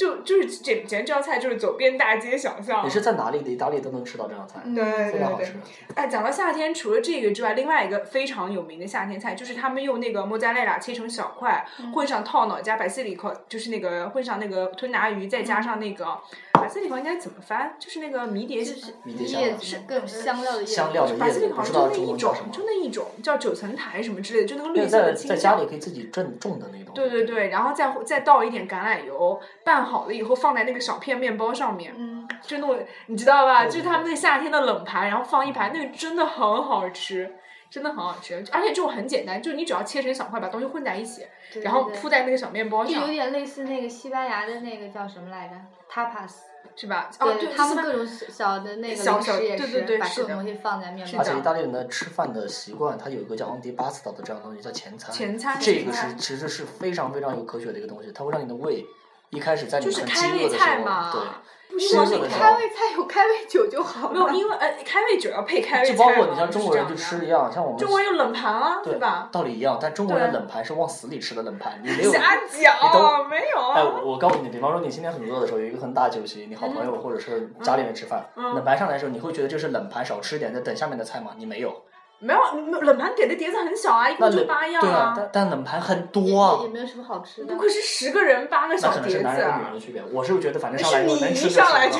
[0.01, 2.89] 就就是简简直这道菜就是走遍大街小巷你。
[2.89, 5.53] 是在哪里的意大利都能吃到这道菜，嗯对对对对非常好吃。。
[5.93, 16.17] 哎，讲到夏天，除了这个之外，另外一个非常有名的夏天菜，就是他们用那个莫扎雷拉切成小块，嗯混上套脑加百西里克，就是那个混上那个吞拿鱼，再加上那个
[16.61, 17.75] 百西里克应该怎么翻？
[17.79, 25.65] 就是那个迷迭就是迷迭香叶子各种香料的叶子，香料的百西里克好像就那一种就那一种叫九层塔什么之类的，就那个绿色的在青酱在家里。
[25.71, 26.93] 可以自己种种的那种。
[26.93, 33.65] 对对对，然后再再倒一点橄榄油，拌好了以后放在那个小片面包上面，嗯，就那种你知道吧？
[33.65, 37.33] 就是他们那夏天的冷盘，然后放一盘，那个真的很好吃，
[37.69, 45.55] 真的很好吃，而且这种很简单，就是你只要切成小块，把东西混在一起，对然后铺在那个小面包上就有，点类似那个西班牙的那个叫什么来着
[45.89, 46.50] ，tapas。
[46.81, 47.11] 是吧？
[47.19, 51.21] 哦，对，他们各种小小的那个小食也对对对是，把各种东西放在面包上。
[51.21, 55.13] 而且意大利人的吃饭的习惯，它有一个叫 antipasto 的这样的东西，叫前餐。
[55.13, 58.83] 前餐这个是其实是非常非常有科学的一个东西，它会让你的胃
[59.29, 61.21] 一开始在你就是很饥饿的时候，菜嘛对，
[61.71, 64.33] 不是你开胃菜有开胃酒就好没有，了。
[64.33, 69.29] 因为呃，开胃酒要配开胃菜就包括你像中国人就吃一样，像我们中国人有冷盘啊，对吧？
[69.31, 72.11] 道理一样，但中国人冷盘是往死里吃的冷盘，你没有。
[72.11, 73.83] 瞎你讲，都没有哎，啊。
[74.03, 81.31] 我我告诉你，比方说你今天很饿的时候，有一个很大酒席，你好朋友或者是家里面吃饭，嗯冷盘上来的时候，你会觉得这是冷盘少吃一点，再等下面的菜吗？
[81.37, 81.73] 你没有，
[82.21, 82.39] 没有，
[82.81, 87.59] 冷盘给的碟子很小啊，一共就八样对啊，但但冷盘很多啊也，也没有什么好吃的不。
[87.59, 89.73] 愧是十个人八个小碟子可能是男人和女啊人！
[89.73, 90.03] 的区别。
[90.11, 91.99] 我是觉得反正上来能吃一就吃了上来就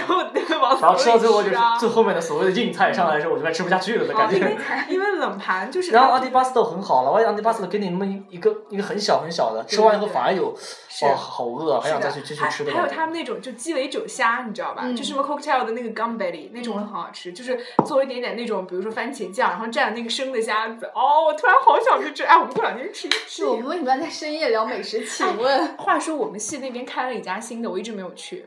[0.59, 4.85] 往然后吃到最后就是最后面的所谓的硬菜上来之后，我就快吃不下去了的感哦，因为觉。
[4.89, 10.55] 因为冷盘就是然后它阿迪巴斯豆很好了，万一阿迪巴斯豆给你那么一一个一个很小很小的，吃完以后反而有
[10.87, 12.71] 是哇好饿，还想再去继续吃的。
[12.71, 14.81] 还有他们那种就鸡尾酒虾，你知道吧？
[14.85, 20.85] 嗯就什么 cocktail 的那个 gumberry 那种很好吃，就是做一点点那种，比如说番茄酱，然后蘸那个生的虾子。
[20.93, 22.23] 哦，我突然好想去吃！
[22.23, 23.45] 哎，我们过两天去吃一吃。
[23.45, 25.03] 我们为什么要在深夜聊美食？
[25.05, 28.45] 请问，话说我们系那边开了一家新的，我一直没有去，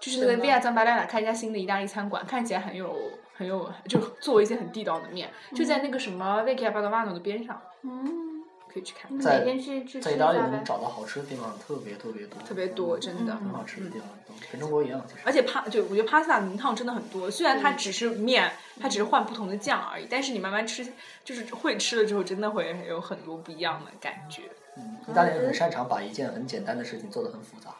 [0.00, 2.94] 就是那个 Via Zambarella 开一家新的意大利餐馆，看起来很有
[3.36, 8.33] 很有，就做一些很地道的面，就在那个什么 Vecchia Padovano 的边上，嗯，
[8.74, 10.38] 可以去看，你在每天去去吃一在意大利。
[10.38, 13.36] 能找到好吃的地方特别特别多，特别多，真的。
[13.36, 14.08] 很好吃的地方，
[14.50, 15.20] 跟中国一样其实。
[15.24, 20.84] 而且帕就我觉得 pasta 名堂真的很多，虽然它只是面，它只是换不同的酱而已，但是你慢慢吃，
[21.24, 24.42] 就是会吃了之后，真的会有很多不一样的感觉。
[24.76, 27.76] 嗯，意大利人很擅长把一件很简单的事情做得很复杂，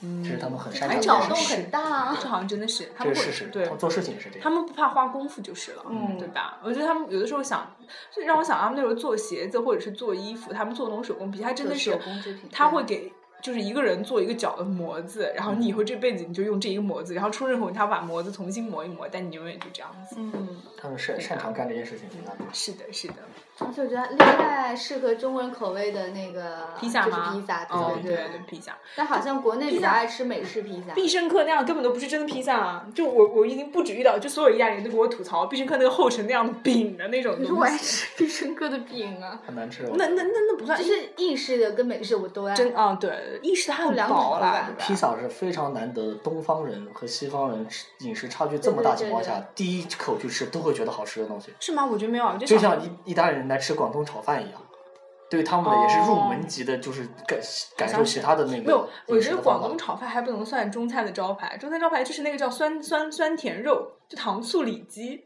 [0.00, 1.28] 嗯这是他们很擅长的。
[1.28, 2.18] 脑洞很大啊。
[2.20, 3.20] 这好像真的是他们会
[3.52, 4.40] 对做事情是这样。
[4.42, 6.58] 他们不怕花功夫就是了，嗯对吧？
[6.62, 7.74] 我觉得他们有的时候想，
[8.14, 13.12] 就让我想他们那时候做鞋子或者是做衣服，他们做那种手工皮，他真的是手工制品他会给。
[13.40, 20.16] 就是一个人做一个脚的模子，然后你以后这辈子你就用这一个模子，然后出任何问题他把模子重新磨一磨，但你永远就这样子。
[20.18, 22.08] 嗯，他们擅擅长干这件事情。
[22.52, 23.14] 是的，是的。
[23.60, 27.32] 而且我觉得另外适合中国人口味的那个就是披萨吗？
[27.34, 28.76] 披萨，哦，对对对，披萨。
[28.94, 30.94] 但好像国内比较爱吃美式披萨。
[30.94, 32.86] 必胜客那样根本都不是真的披萨啊！
[32.94, 37.76] 就我我已经不止遇到，就所有意大利人都给我吐槽必胜客那个厚成那样的饼的那种东西我爱。
[37.76, 39.82] 吃必胜客的饼啊，很难吃。
[39.94, 42.54] 那那那那不算就是意式的跟美式我都爱。
[42.54, 44.70] 真啊，对，意式它很两种薄啦？
[44.78, 51.84] 披萨是非常难得，东方人和西方人吃饮食差距这么大情况下，第一口去吃都会觉得好吃的东西，是吗？
[51.84, 54.60] 我觉得没有，就像意意大利人来吃广东炒饭一样，
[55.30, 57.38] 对他们的也是入门级的，就是感
[57.76, 59.76] 感受其他的那个没有，我觉得广东。
[59.76, 65.24] 炒饭还不能算中餐的招牌，中餐招牌就是那个叫酸酸酸甜肉，就糖醋里脊。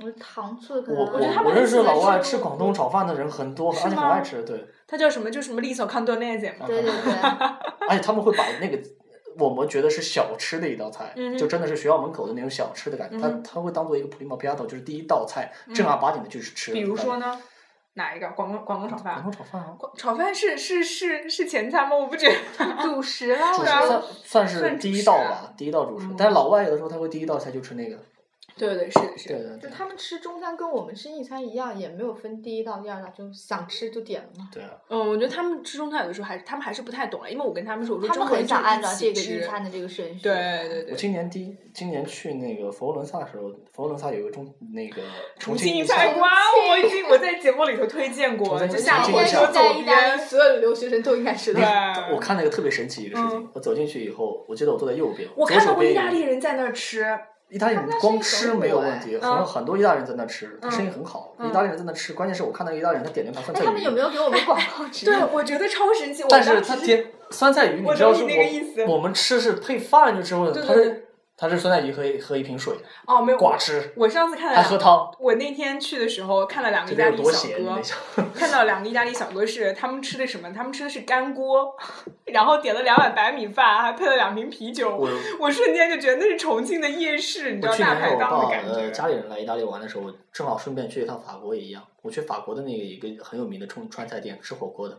[0.00, 5.30] 我糖醋可能我我觉得他们我认识老外吃吃广东炒饭的人很多，而且很爱吃，对，他叫什么？
[5.30, 6.66] 就什么 liso c a n d o n e s e 嘛。
[6.66, 7.12] 对对对，
[7.88, 8.78] 而且他们会把那个
[9.38, 16.72] 我们觉得是小吃的一道菜，嗯就真的是学校门口的那种小吃的感觉，他嗯哼他会当做一个 primo piatto，就是第一道菜，正儿八经的就是吃。
[16.72, 17.16] 比如说？
[17.16, 17.40] 呢？
[17.94, 18.26] 哪一个？
[18.30, 19.22] 广东广东炒饭广饭？
[19.24, 21.94] 东炒饭啊，广炒饭是是是是前菜吗？
[21.94, 22.34] 我不觉得。
[22.82, 26.14] 主食啦，主食算算是第一道吧，第一道主食嗯。
[26.16, 27.98] 但是老外有的时候他会第一道菜就吃那个，
[28.56, 29.34] 对对对，是的是的。
[29.34, 34.48] 对对对就他们吃中餐跟我们吃意餐一样，也没有分第一道、第二道，就想吃就点了嘛。
[34.52, 34.70] 对啊。
[34.88, 40.20] 嗯，我觉得他们吃中餐有的时候还是他们还是不太懂了，因为我跟他们说，我说很想按照这个吃意餐的这个顺序。
[40.20, 40.92] 对对对。
[40.92, 45.02] 我今年第一今年去那个佛罗伦萨的时候，佛罗伦萨有一个中那个
[45.38, 46.30] 重 重庆庆菜馆，
[46.70, 50.18] 我已经我在节目里头推荐过，重庆就下火车走在意大利，边。
[50.18, 51.60] 所有的留学生都应该知道。
[51.60, 57.04] 对，我看了一个特别神奇一个事情嗯，我走进去以后，我记得我坐在右边，我看到过意大利人在那儿吃，
[57.52, 61.34] 意大利人光吃没有问题，嗯很很多意大利人在那吃，生意很好。
[61.38, 65.12] 嗯意大利人在那吃，关键是我看到意大利人他点了一盘酸菜鱼他们有没，有给我们广告植入？
[65.12, 66.24] 对，我觉得超神奇。
[66.30, 72.72] 但是他点酸菜鱼，你知道是懂你那个意思我我们吃是配饭就吃过的，他是他是酸菜鱼和一和一瓶水，
[73.06, 78.24] 哦，没有寡吃我上次看了还喝汤，我那天去的时候看了两个意大利小哥。
[78.32, 80.52] 看到两个意大利小哥是他们吃的什么？
[80.52, 81.74] 他们吃的是干锅，
[82.26, 84.96] 然后点了两碗白米饭，还配了两瓶啤酒。
[84.96, 85.08] 我
[85.40, 88.74] 我瞬间就觉得那是重庆的夜市，你知道大排档的感觉。
[88.74, 91.82] 呃家里人来意大利玩的时候，正好顺便去一趟法国也一样。
[92.02, 94.98] 我去法国的那个一个很有名的川川菜店吃火锅的，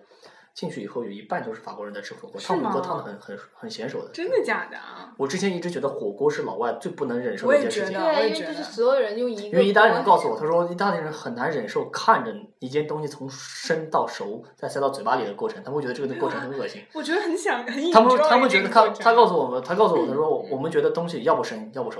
[0.53, 4.11] 进去以后有一半都是法国人在吃火锅，烫火锅烫的很很很娴熟的。
[4.13, 5.11] 真的假的啊？
[5.17, 9.41] 我之前一直觉得火锅是老外最不能忍受的一件事情觉得，我对，因为就是所有人用一个。
[9.41, 16.83] 因为意大利人告诉我，他说意大利人很难忍受看着一件东西从生到熟再塞到嘴巴里的过程，他们会觉得这个过程很恶心。
[16.93, 21.99] 我觉得很想很他们他们觉得他他告诉我们，他告诉我他说我我们觉得东西要不生要不熟，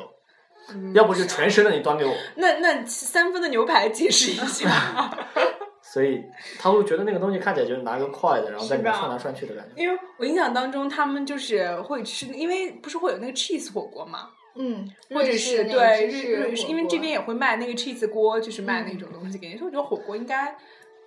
[0.70, 2.14] 嗯要不就全生的你端给我。
[2.36, 4.70] 那那三分的牛排解释一下。
[5.94, 6.24] 所以
[6.58, 9.80] 他会觉得那个东西看起来就是拿一个筷子，然后在里面涮来涮去的感觉。
[9.80, 19.56] 因为我印象当中，他们就是会吃，因为不是会有那个 cheese 火锅嘛，嗯，或者是对日日因为这边也会卖那个 cheese 锅，就是卖那嗯种东西给你。
[19.56, 20.58] 所以我觉得火锅应该，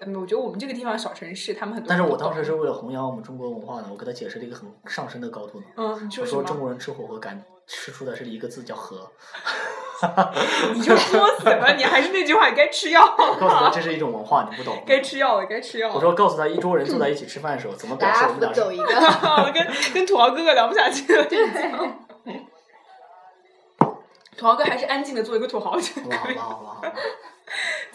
[0.03, 5.67] 嗯，我觉得我们这个地方小城市，他们很多但是我当时是为了弘扬我们中国文化呢，我给他解释了一个很上升的高度呢。
[5.77, 9.11] 嗯，你我说中国人吃火锅敢吃出的是一个字叫和，
[10.75, 14.83] 你就作死吧，你还是那句话，你该吃药我告诉他，这是一种文化，你不懂。
[14.87, 15.95] 该吃药了，该吃药了。
[15.95, 18.87] 我说告诉他一桌人坐在一起吃饭的时候怎么表示大家我们俩是扶走一个。
[19.53, 21.39] 跟跟土豪哥哥聊不下去了，对
[24.37, 26.93] 土豪哥还是安静的做一个土豪就好吧可以好吧好吧好吧，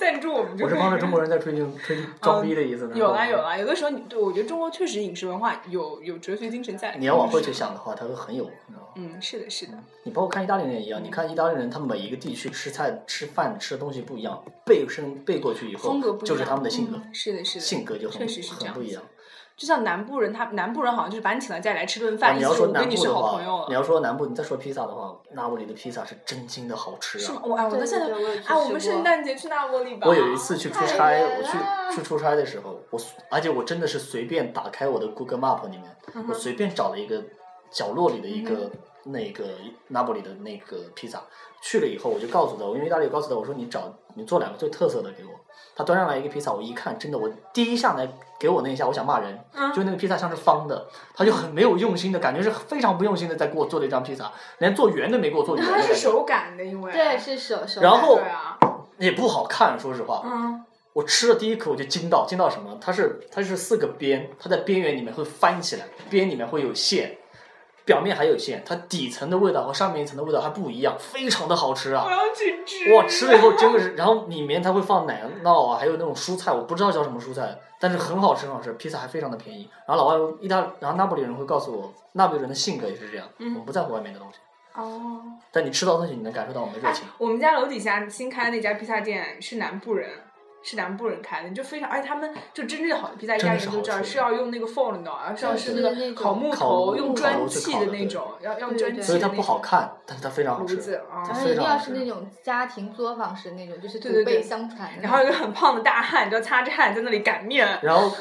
[0.02, 2.96] 赞助我们我是帮着中国人在推进推进装逼的意思呢。
[2.98, 6.96] 有啦有啦，有的时候你对我觉得中国确实饮食文化有有哲学精神在。
[6.98, 8.88] 你要往回去想的话，它会很有，你知道吗？
[8.96, 19.04] 嗯，是的，是的，你包括看意大利人也一样，你看意大利人，他们每一个地区吃菜、吃饭、吃的东西不一样，背身背过去以后风格不一样，就是他们的性格，嗯是的，是的，性格就很很不一样。
[19.62, 27.21] 就像南部人，他南部人好像就是把你请到家里来吃顿啊饭，你要说南部的话好朋友，你，要说南部，你再说披萨的话，那不里的披萨是真心的好吃啊！？
[27.21, 28.08] 是吗我哎，我到现在
[28.47, 30.08] 啊，我们圣诞节去那不里吧。
[30.08, 37.24] 我有一次去出差，我去去出差的时候，我而且我真的是随便打开我的 Google Map 里面，嗯我随便找了一个
[37.69, 38.71] 角落里的一个、
[39.04, 39.43] 那个
[39.89, 41.21] 那不里的那个披萨，
[41.62, 45.32] 去了以后我就告诉他，我因为意大利告诉他，我说你找你做两个最特色的给我。
[45.82, 48.08] 他端上来一个披萨，我一看，真的，我第一下来
[48.39, 58.58] 给我那一下，我想骂人，嗯就那个披萨像是方的，他就很没有用心的感觉，是非常不用心的在给我做了一张披萨，连做圆都没给我做圆的它，是手擀的，因为对，是手手然后啊，
[59.00, 60.63] 也不好看，说实话，嗯，
[60.94, 62.78] 我吃了第一口我就惊到，惊到什么？
[62.80, 67.17] 它是它是四个边，它在边缘里面会翻起来，边里面会有馅，
[67.86, 72.12] 表面还有馅，它底层的味道和上面一层的味道还不一样，非常的好吃啊我！
[72.12, 72.94] 要去吃。
[72.94, 79.70] 哇，吃了以后真的是，然后里面它会放奶酪啊，还有那种蔬菜，我不知道叫什么蔬菜，但是很好吃很好吃，披萨还非常的便宜。
[79.88, 84.38] 然后老外意大，然后那不里人会告诉我，那不里人的性格也是这样，我们不在乎外面的东西，
[84.76, 90.10] 哦，但你吃到东西你能感受到我们的热哎情。，我们家楼底下新开的那家披萨店是南部人。
[90.63, 100.76] 是南部人开的，就非常，而且他们就真正好的披萨，意大利人都知道是要用那个 forno 的，而是要是那个烤木头，用砖砌的那种，要要对对砖砌所以它不的那种好看，但是它非常好吃。
[100.76, 101.34] 炉子啊然。
[101.34, 104.89] 后一定要是那种家庭作坊式那种，就是祖对对对辈相传。
[105.02, 107.80] 然后有一个很胖的大汉，就擦着汗在那里擀面。
[107.82, 108.12] 然后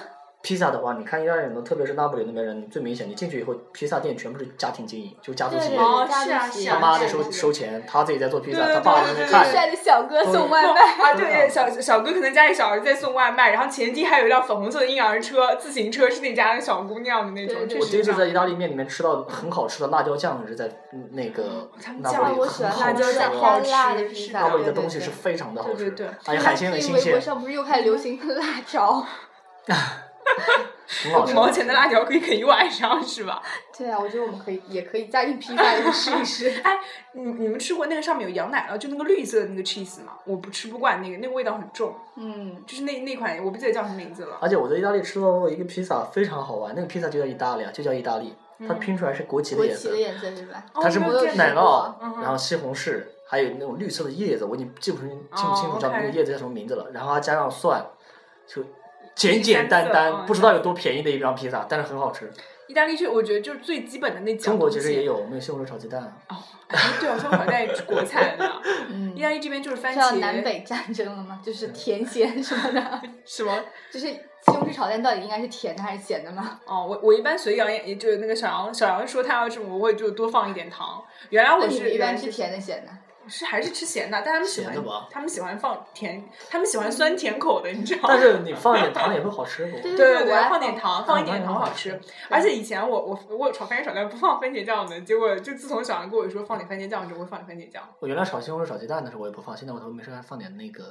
[0.42, 9.50] 披萨的话，你看意大利人的，特别是那不里那边人，最明显，你进去以后，披萨店全部是家庭经营，就家族企业，他妈的收收钱，他自己在做披萨，他爸在那边看。
[9.50, 17.57] 帅的小哥送外卖，啊，对对，小小哥可能家里小儿子在送外卖，然后前厅还有一辆粉红色的婴儿车，自行车是那家的小姑娘的那种。
[17.79, 23.31] 我第一次在意大利面里面吃到很好吃的辣椒酱，是在嗯那个那不里我喜很好欢辣椒吃啊。
[23.31, 29.05] 酱偏辣的披萨，那不里的东西是非常的好吃，对对对而且海鲜很新微博鲜，上不是又开始流行辣条？
[31.07, 33.40] 五毛钱的辣条可以啃一晚上是吧？
[33.76, 36.53] 对啊，我觉得我们可以也可以加进披萨里试一试。
[37.12, 40.14] 你 你们吃过那个上面有羊奶酪，就那个绿色的那个 cheese 吗？
[40.24, 44.38] 我不吃不惯那个，那个味道很重，嗯，就是那那款我不记得叫什么名字了。
[44.40, 48.35] 而且我在意大利吃到过一个披萨，非常好玩，那个披萨就叫意大利啊，就叫意大利，
[48.66, 50.64] 它拼出来是国旗的颜色国旗的，颜色是吧？
[50.74, 50.98] 哦它是
[51.37, 56.90] 奶酪嗯，然后西红柿，还有那种绿色的叶子，我已经记不清记不清楚哦叫那个叶子叫什么名字了。
[56.92, 57.83] 然后还加上蒜，
[58.46, 58.62] 就
[59.20, 62.30] 简简单单，嗯不知道有多便宜的一张披萨，但是很好吃。
[62.66, 66.16] 意大利是我觉得就是最基本的那几样中国其实也有，我们有西红柿炒鸡蛋啊。
[66.28, 66.37] 哦，
[66.68, 68.48] 哎对啊，像好像是国菜的。
[68.88, 71.40] 嗯意，大利这边就是番茄，南北战争了吗？
[71.44, 73.52] 就是甜咸什么的， 什么？
[73.92, 76.61] 就是西红柿炒蛋到底应该是甜的还是咸的吗？
[76.64, 81.02] 哦，我我一般随杨也也就是那个小杨小杨说他要这么，我会就多放一点糖。
[81.30, 82.92] 原来我是你们一般吃甜的咸的？
[83.31, 84.75] 是还是吃咸的，但他们喜欢
[85.11, 88.09] 他们喜欢放甜，他们喜欢酸甜口的，你知道吗？
[88.12, 89.79] 但是你放一点糖也会好吃不？
[89.81, 91.99] 对对对放点糖，放一点糖嗯好吃。
[92.29, 97.83] 而且以前我我我有炒番茄炒蛋不放番茄酱的，结果就自从小杨跟我说放点番茄酱之后，我会放点番茄酱。
[98.01, 100.83] 我原来炒西红柿炒鸡蛋的时候我也不放，现在我都没事还放点那个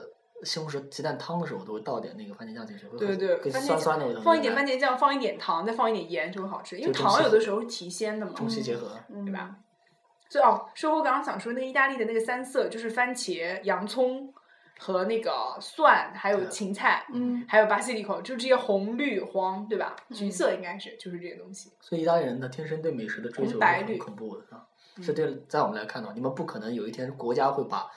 [0.44, 4.22] 西红柿鸡蛋汤的时候，我都会倒点那个番茄酱进去，对对，跟番茄酸酸的味道。
[4.22, 8.98] 放一点番茄酱，放一点糖，再放一点盐就会好吃，因为糖有的时候是提鲜的嘛，中西结合。
[9.26, 9.56] 对吧？
[10.30, 14.32] 所以哦，说我刚刚想说那个意大利的那个三色，就是番茄、洋葱
[14.78, 19.96] 和那个蒜，还有芹菜，嗯，还有巴西利口，就这些红、绿、黄，对吧？
[20.12, 21.74] 橘色应该是就是这些东西。
[21.82, 24.66] 所以意大利人呢天生对美食的追求是红白绿很恐怖的啊！
[25.02, 27.90] 是对，在我们来看到，你们不可能有一天国家会把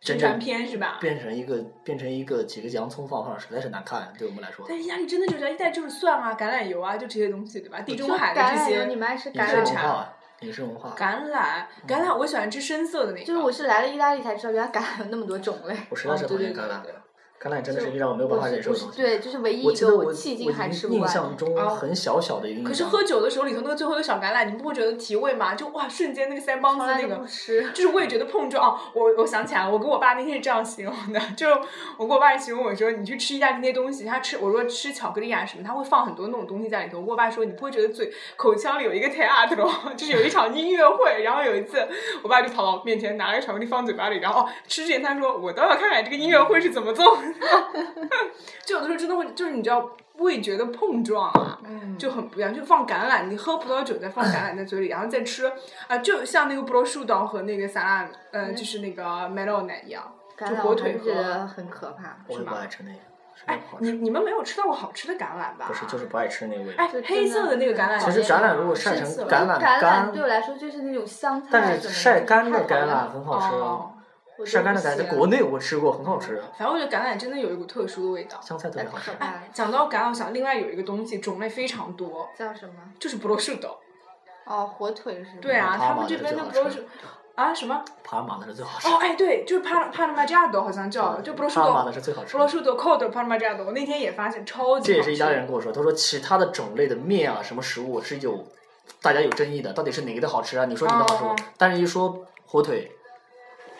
[0.00, 0.98] 宣传片是吧？
[1.00, 4.64] 变成一个变成一个几个洋葱放放，实在是难看，对我们来说。
[4.68, 7.80] 但是意大利真的就是意大利就是蒜啊、橄榄油啊，就这些东西，对吧？
[7.80, 9.64] 地中海的这橄榄油，你些们爱吃橄榄油？
[9.64, 10.94] 文化，饮食文化。
[10.96, 13.24] 橄榄，橄榄我喜欢吃深色的那个。
[13.26, 15.76] 就是我是来了意大利才知道，原来橄榄有那么多种类。
[15.90, 16.82] 我实在是哦对讨厌橄榄
[17.42, 19.00] 橄榄真的是一让我没有办法忍受的东西。
[19.00, 21.08] 对，就是唯一一个我迄今还我印吃不完印。
[21.08, 22.68] 象中哦很小小的一个。
[22.68, 25.54] 可是喝酒的时候里头那个最后一个小橄榄，你们不会觉得提味吗？
[25.54, 27.24] 就哇，瞬间那个腮帮子那个。
[27.72, 28.62] 就是味觉的碰撞。
[28.62, 31.48] 哦我我想起来了，我跟我爸那天是这样形容的，就
[31.96, 36.98] 我跟我爸形容我说，你去吃意大利那些东西，他吃我说吃巧克力啊什么，他会放很多那种东西在里头。
[36.98, 41.22] 我跟我爸说，你不会觉得嘴口腔里有一个 teatro， 就是有一场音乐会。
[41.22, 41.88] 然后有一次，
[42.22, 47.29] 我爸就跑到我面前拿了个巧克力放嘴巴里，然后哦吃之前他说，我倒要看看这个音乐会是怎么做的。
[48.64, 51.58] 就有的时候真的会，就是你知道味觉的碰撞啊。
[51.64, 55.50] 嗯，就很不一样，就放橄榄，你喝葡萄酒再放橄榄在嘴里，然后再吃
[55.88, 60.02] 啊、就像那个布罗树岛和那个萨拉，呃，就是那个 melon 一样，
[60.38, 61.46] 就火腿和。
[61.46, 62.16] 很可怕。
[62.32, 62.98] 是吗不爱吃那个，
[63.46, 63.60] 哎。
[63.78, 65.66] 你你们没有吃到过好吃的橄榄吧？
[65.66, 66.84] 不是，就是不爱吃那个味道。
[66.84, 73.92] 哎，黑色的那个橄榄，其实橄榄如果晒成橄榄橄榄干对我来说就是那种香菜但是晒干的橄榄很好吃哦
[74.44, 78.40] 晒干的橄榄在国内我吃过，很好吃，反正我觉得橄榄真的有一股特殊的味道。
[78.42, 82.74] 香菜特别好吃哎，讲到橄榄，我想另外有一个东西种类非常多，叫什么？
[82.98, 83.76] 就是布罗树豆。
[84.44, 85.38] 哦，火腿是吗？
[85.40, 86.88] 对啊，他们这边的最好吃的布罗树
[87.36, 87.84] 啊什么？
[88.02, 88.88] 帕尔马的是最好吃。
[88.88, 91.92] 哦，哎，对，就是帕帕尔马加多好像叫，就布罗树豆帕尔马的。
[91.92, 92.38] 是最好吃布。
[92.38, 94.92] 罗树豆 code 帕尔马加多，我那天也发现超级好吃。
[94.92, 98.44] 这也是意大利人跟我说，他说其他的种类的面啊，什么食物是有
[99.00, 100.64] 大家有争议的，到底是哪个的好吃啊？
[100.64, 102.90] 你说你的好吃哦，但是一说火腿，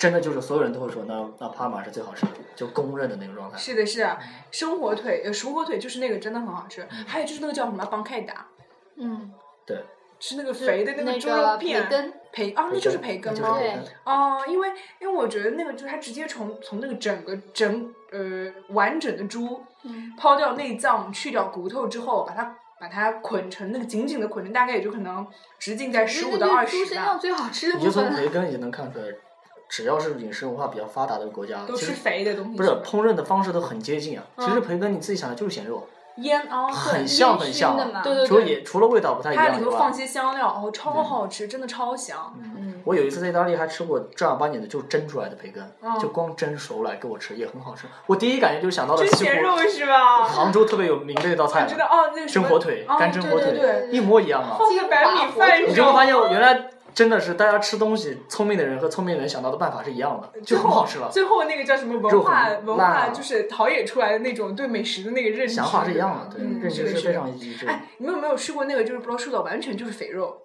[0.00, 3.58] 真的就是所有人都会说，那那帕玛是最好吃的，就公认的那个状态。
[3.58, 4.18] 是的，是的，
[4.50, 6.80] 生火腿，呃，熟火腿就是那个真的很好吃。
[6.90, 8.46] 嗯还有就是那个叫什么邦凯达，
[8.96, 9.30] 嗯，
[9.66, 9.84] 对，
[10.18, 11.86] 吃那个肥的那个猪肉片，
[12.32, 13.58] 培啊，那就是培根吗？
[13.58, 14.68] 对哦，因为
[15.00, 25.26] 因为我觉得那个就是它直接从从那个整个整呃完整的猪嗯，抛掉内脏，去掉骨头之后，把它把它捆成那个紧紧的捆成，大概也就可能
[25.58, 28.26] 直径在十五到二十猪身上吧，最好吃的你就从部分了。
[28.26, 29.04] 培根也能看出来，
[29.70, 32.56] 只要是饮食文化比较发达的国家，都吃其实肥的东西。
[32.56, 34.24] 不是烹饪的方式都很接近啊。
[34.37, 42.35] 嗯其实培根你自己想的就是咸肉，腌啊，很像很像烟熏的嘛对对除了也除了味道不太一它样以外，里头放些香料，哦，超好吃，真的超香。
[42.38, 47.87] 嗯，我有一次在意大利还吃过正儿八经的，就蒸出来的培根，嗯就光蒸熟来给我吃也很好吃。
[48.06, 50.24] 我第一感觉就想到了蒸西湖咸肉是吧？
[50.24, 54.56] 杭州特别有名的一道菜我知道哦，那个什么蒸火腿干蒸火腿对对一模一样啊。
[54.59, 55.62] 放个白米饭。
[55.68, 61.09] 你就会发现我，原来真的是大家吃东西，聪明的人和聪明人想到的办法是一样的，就很好吃了。
[61.11, 67.14] 最后那个叫什么文化文化，就是陶冶出来的那种对美食的那个认知，想法是一样的，对，嗯，认知是非。
[67.14, 67.66] 常一致。
[67.66, 70.37] 哎，你们有没有吃过那个就是不知道瘦到，完全就是肥肉？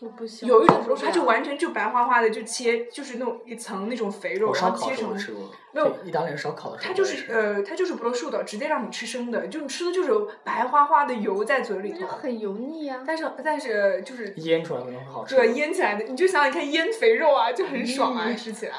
[0.00, 0.48] 我不行。
[0.48, 5.36] 有一种布罗，受不了它就完全就白花花的，就切，就是那种一层那种肥肉，然烧烤的时后切成
[5.72, 13.02] 没有意大利烧烤的时候它就是呃，它就是不露瘦的，直接让你吃生的，就你吃的就是有白花花的油在嘴里头，那就很油腻啊。
[13.06, 15.34] 但是但是就是腌出来可能很好吃。
[15.34, 18.74] 对腌起来的，你就想想看腌肥肉啊，就很爽啊，嗯吃起来。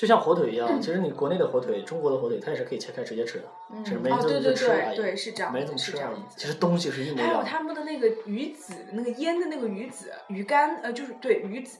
[0.00, 3.44] 就像火腿一样，其实你国内的火腿，中国的火腿，它也是可以切开直接吃的，
[3.84, 4.96] 只是没怎么吃而已。
[4.96, 6.14] 对对，是这样，没怎么是吃而已。
[6.14, 6.26] 这样。
[6.38, 7.42] 其实东西是一模一样还有。
[7.44, 11.76] 他们的那个鱼子，那个腌的那个鱼子、鱼干，呃，就是对鱼子，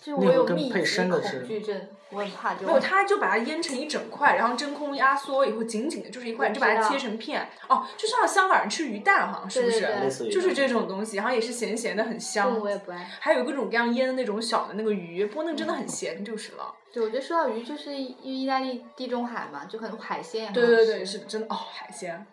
[0.00, 0.82] 就是我有密集恐
[1.46, 2.88] 惧症，我很怕就没有，种。
[2.88, 7.48] 他就把它腌成一整块，然后真空压缩以后紧紧的，就是一块，就把它切成片。
[7.68, 10.30] 哦，就像香港人吃鱼蛋，好像是不是？
[10.30, 12.60] 就是这种东西，然后也是咸咸的，很香个。
[12.60, 13.10] 我也不爱。
[13.20, 16.72] 还有各种各样腌的那种小的那个鱼，不过那个真的很咸就是了。
[16.92, 22.24] 对，我觉得说到鱼，就是因为意大利地中海嘛，就很多海鲜也很好对对对，是真的哦，海鲜。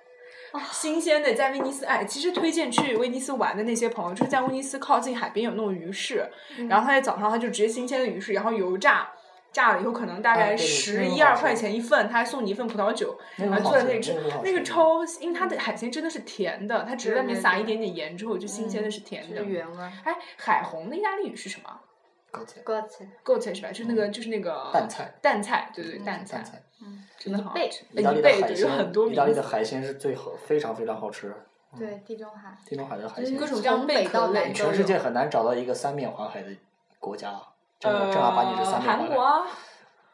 [0.56, 6.28] 啊新鲜的，在威尼斯，哎，其实推荐去威尼斯玩的那些朋友，就是在威尼斯靠近海边有那种鱼市，
[6.58, 9.10] 嗯然后他在早上他就直接新鲜的鱼市，然后油炸，
[9.52, 19.42] 炸了以后可能大概十一二块钱一份，他还送你一份葡萄酒，然后坐在那里吃那个超，因为它的海鲜真的是甜的，它只是外面撒一点点盐之后就新鲜的嗯是甜的。
[20.04, 21.70] 哎，海虹的意大利语是什么？
[22.44, 22.60] 菜，
[23.24, 23.70] 高菜是吧？
[23.70, 26.44] 就是那个，就是那个蛋菜，蛋菜，对对，蛋菜，
[26.82, 27.54] 嗯，真的好。
[27.92, 31.34] 意大利的海鲜很多，意大利的海鲜是最好，非常非常好吃。
[31.78, 36.50] 对，地中海，地中海的海鲜，各种从北到南，全世界很难找到一个三面环海的
[37.00, 37.40] 国家，
[37.80, 39.06] 正儿八经是三面环海。
[39.08, 39.46] 韩国，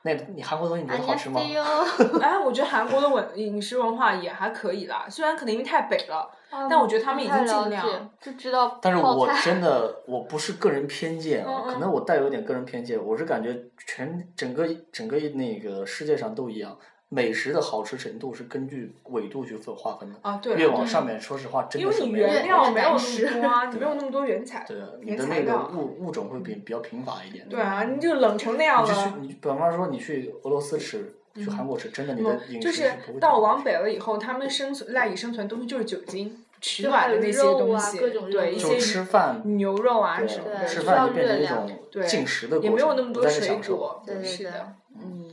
[0.01, 1.39] 那你韩国东西你觉得好吃吗？
[2.22, 6.30] 哎，我觉得韩国的文饮食文化也还可以啦，虽然可能因为太北了。
[6.70, 16.78] 但我觉得他们已经尽量就知道但是我真的我不是个人偏见啊，可能我带有点个人偏见，我是感觉全整个整个那个世界上都一样，
[17.10, 20.16] 美食的好吃程度是根据纬度去分划分的。
[20.22, 25.70] 啊，对，越往上面，说实话，真因为你的是没有原料没有那么多啊， 你没有那么多原材对啊，你的那个。
[25.76, 27.47] 物物种会比比较贫乏一点。
[27.49, 29.18] 对啊，你就冷成那样你就去了。
[29.22, 45.30] 你比方说你去俄罗斯吃，去韩国吃，真的你的嗯，饮就是食不会到往北了以后，他们生存赖以生存的东西就是酒精、取暖的那些肉啊东西，各种对一些吃些饭，牛肉啊什么的，吃饭就变要热量成一种对进食的过程，也没有那么多不再是水享受果，对是的，嗯。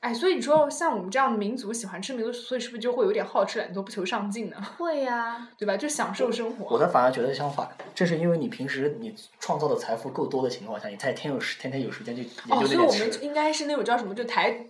[0.00, 4.56] 哎，所以你说像我们这样的民族喜欢吃民族，所以是不是就会有点好吃懒做、不求上进呢？
[4.78, 5.76] 会呀，对吧？
[5.76, 6.66] 就享受生活。
[6.72, 12.92] 我的反而觉得相反，正是因为你平时你创造的财富够多的情况下，你才天有时天天有时间去研哦，所以我。
[12.92, 14.67] 们应该是那种叫什么，就台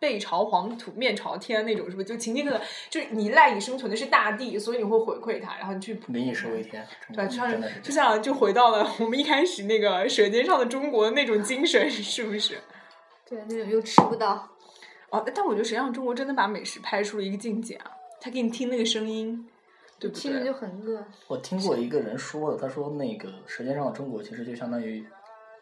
[0.00, 2.08] 背朝黄土面朝天那种，是不是？
[2.08, 7.26] 就勤勤恳恳，就是你赖以生存的是大地，所以你会回馈它，然后你去民以食为天，对？
[7.26, 7.92] 就像就。
[7.92, 12.58] 像就回到了我们一开始那个《舌尖上的中国》的那种精神，是不是？
[13.28, 14.48] 对，那种又吃不到，
[15.10, 17.90] 哦，但我觉得《舌尖上的中国》真的把美食拍出了一个境界啊！
[18.20, 19.46] 他给你听那个声音，
[19.98, 20.44] 对不听着？
[20.44, 21.04] 就很饿。
[21.26, 25.04] 我听过一个人说的，他说那个《舌尖上的中国》其实就相当于，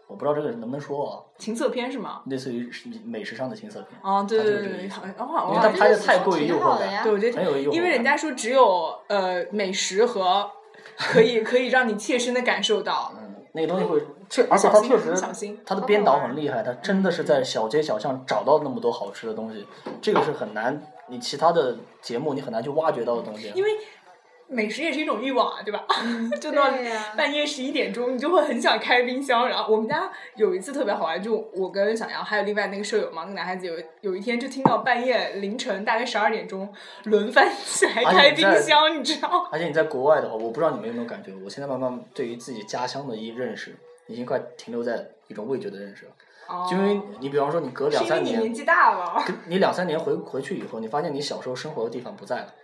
[0.08, 2.22] 我不知道这个能不能说啊，情色片是吗？
[2.26, 2.70] 类似于
[3.04, 3.98] 美食上的情色片。
[4.02, 7.74] 哦，对他对对对，就是这个意思好像因为他拍的太过于诱惑感，挺好的呀对，我觉得很有诱惑感。
[7.74, 10.50] 因为人家说只有呃美食和
[10.96, 14.00] 可以 可以让你切身的感受到，嗯，那个东西会
[14.30, 19.66] 确，而且他确实小心他的编导很厉害，他真的是在小街小巷找到那么多好吃的东西，
[20.00, 23.52] 这个是很难，你其他的节目你很难去挖掘到的东西。
[23.54, 23.70] 因为
[24.48, 25.84] 美食也是一种欲望啊，对吧？
[26.40, 26.70] 就到
[27.16, 29.48] 半夜十一点钟，你就会很想开冰箱。
[29.48, 36.72] 然后我们家有一次特别好玩，就我跟小杨还有另外那个舍友嘛，那个男孩子有有一天就听到半夜凌晨大概十二点钟
[37.04, 39.48] 轮番起来开冰箱，你知道？
[39.50, 43.76] 而且你在国外的话，我不知道你们有没有感觉，我现在慢慢对于自己家乡的一认识，
[44.06, 46.12] 已经快停留在一种味觉的认识了。
[46.70, 52.54] 就因为你比方说你隔两三年年，纪大了，你两三年回回去以后，你发现你小时候生活的地方不在了，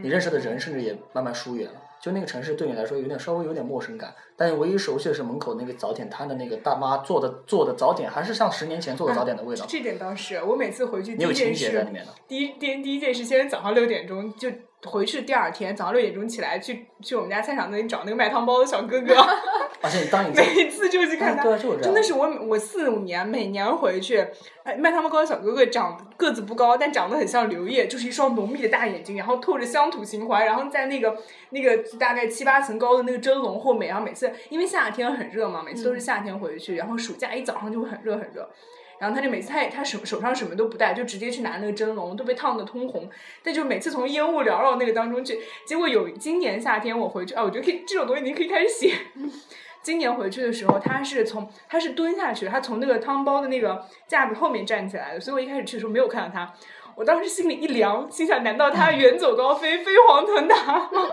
[0.00, 1.74] 你认识的人甚至也慢慢疏远了。
[2.00, 9.64] 就那个城市对你来说有点稍微有点陌生感，但是唯一熟悉的是门口那个早点摊的那个大妈做的做的早点，还是像十年前做的早点的味道。
[9.68, 12.12] 这点倒是，我每次回去第你有情一件事节在里面的。
[12.26, 14.50] 第一第第一件事，先是早上六点钟就
[14.84, 19.14] 回去，第二天早上六点钟起来去去我们家菜场那里找那个卖汤包的小哥哥，
[19.80, 21.44] 而且你当你在每次就去看他，
[21.80, 24.26] 真的是我我四五年每年回去，
[24.64, 31.16] 哎，卖汤包的小哥哥长个子不高，但长得很像刘烨，就是一双浓密的大眼睛，然后透着乡土情怀，然后在那个
[31.50, 38.50] 那个大概七八层高的那个蒸笼后面，然后每次因为夏天很热嘛，每次都是夏天回去，然后暑假一早上就会很热很热。
[39.02, 43.10] 然后他就每次他也他手手上什么都不带，就直接去拿那个蒸笼，都被烫得通红。
[43.42, 48.94] 但就每次从烟雾缭绕那个当中去，结果有今年夏天我回去，啊，我觉得可以这种东西你可以开始写。
[49.82, 56.54] 今年回去的时候，他是从他是蹲下去，他从那个汤包的那个架子后面站起来的，所以我一开始去的时候没有看到他。
[56.94, 60.88] 我当时心里一凉，心想：难道他远走高飞，飞黄腾达吗？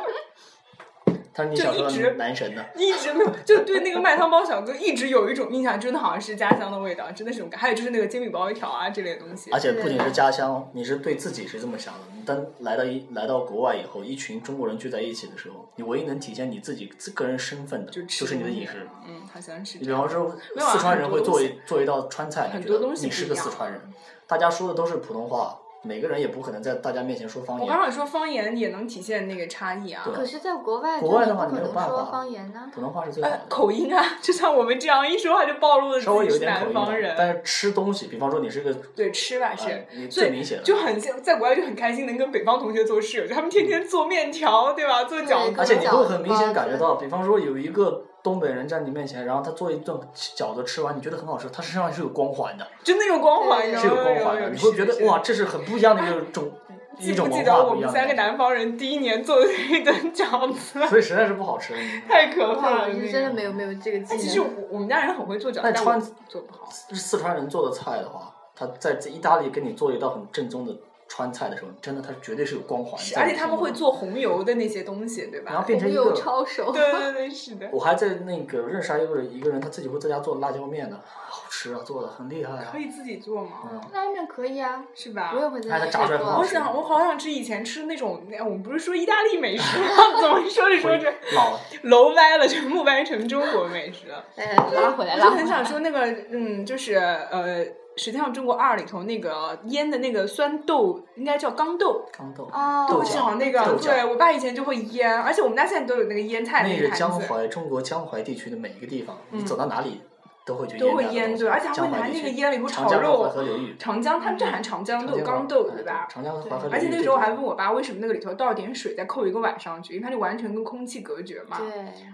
[1.40, 2.66] 他是你小时候就一直的男神呢。
[2.76, 7.60] 一直没有，就对那个卖汤包小哥一直有一种印象，真的好像是家乡的味道，真的是这种感。
[7.60, 9.60] 还有就是那个煎饼包一条啊这类东西而。
[9.60, 12.00] 且不仅是家乡，你是对自己是这么想的。
[12.16, 18.88] 你当来到一来到国外以后，一群中国人聚在一起的时候，你唯一能体现你自己自个人身份的，就就是你的饮食。
[19.08, 19.86] 嗯，好像是你。
[19.86, 23.82] 比方说，四川人会做一做一道川菜，你觉得很多东西你是个四川人，
[24.28, 27.66] 大家说的都是普通话，每个人也不可能在大家面前说方言。
[27.66, 32.70] 我刚想说方言也能体现那个差异啊，可是，在国外，国外的话你没有办法方言呢。
[32.74, 37.16] 普通话是最好呃的，，口音啊，就像我们这样一说话就暴露了稍微自己是有一点南方人。
[37.18, 40.64] 但是吃东西，比方说你是个对，吃吧是最明显的。
[40.64, 45.06] 就很像在国外就很开心能跟北方同学做室友，就他们天天做面条，对吧？
[45.06, 56.52] 做饺子，而且你会很明显感觉到，比方说有一个东北人站你面前，然后他做一顿饺子吃完，你觉得很好吃，他身上是有光环的，就那种光环，你知是有道吗光环的，你会觉得哇，这是很不一样的一个种
[57.00, 58.14] 记一种文不记得我们三个。
[58.16, 60.80] 南方人第一年做的那一顿饺子？
[60.88, 61.74] 所以实在是不好吃。
[62.10, 64.18] 太可怕了，你真的没有没有这个技能。
[64.18, 66.68] 哎其实我我们家人很会做饺子，但川做不好。
[66.70, 70.76] 四川人做的菜的话，他在这意大利给你做一道很正宗的
[71.10, 72.94] 川菜的时候，真的它绝对是有光环。
[73.18, 75.52] 而且他们会做红油的那些东西，对吧？
[75.52, 76.16] 然后变成一有个。
[76.16, 76.72] 抄手。
[76.72, 77.68] 对对对，是的。
[77.74, 82.78] 我还在那个认识还有一个人，他自己会在家做辣椒面的，好吃啊，做的很厉害啊可。
[82.78, 83.64] 以自己做吗？
[83.72, 85.40] 嗯，辣椒面可以啊， 是吧我？
[85.42, 89.86] 也会在家做炸出来很好吃我想，我好想吃以前吃那种，哎我们不是说意大利美食吗？
[90.22, 94.24] 怎么说着说着老，楼歪了，全部歪成中国美食了？
[94.36, 95.38] 哎，拉回来，我就拉回来。
[95.40, 97.66] 很想说那个，嗯，就是呃，
[98.00, 102.06] 《舌尖上中国二》里头那个腌的那个酸豆，应该叫豇豆。
[102.14, 110.00] 刚豆哦豆角角那个，对我爸以前就会腌，而且我们家现在都有那个腌菜的那个江淮，中国江淮地区的每一个地方，你走到哪里
[110.46, 116.08] 都会去都会腌，对，而且还会拿那个腌了以后长江和炒肉长江，他们这喊长江豆、长江刚豆，哎对吧？
[116.10, 116.74] 长江和对淮河流域。
[116.74, 121.58] 而且那个时候我还问我爸，为什么那个里头倒点水，再扣一个碗上去，因为它就完全跟空气隔绝嘛。
[121.60, 121.68] 对，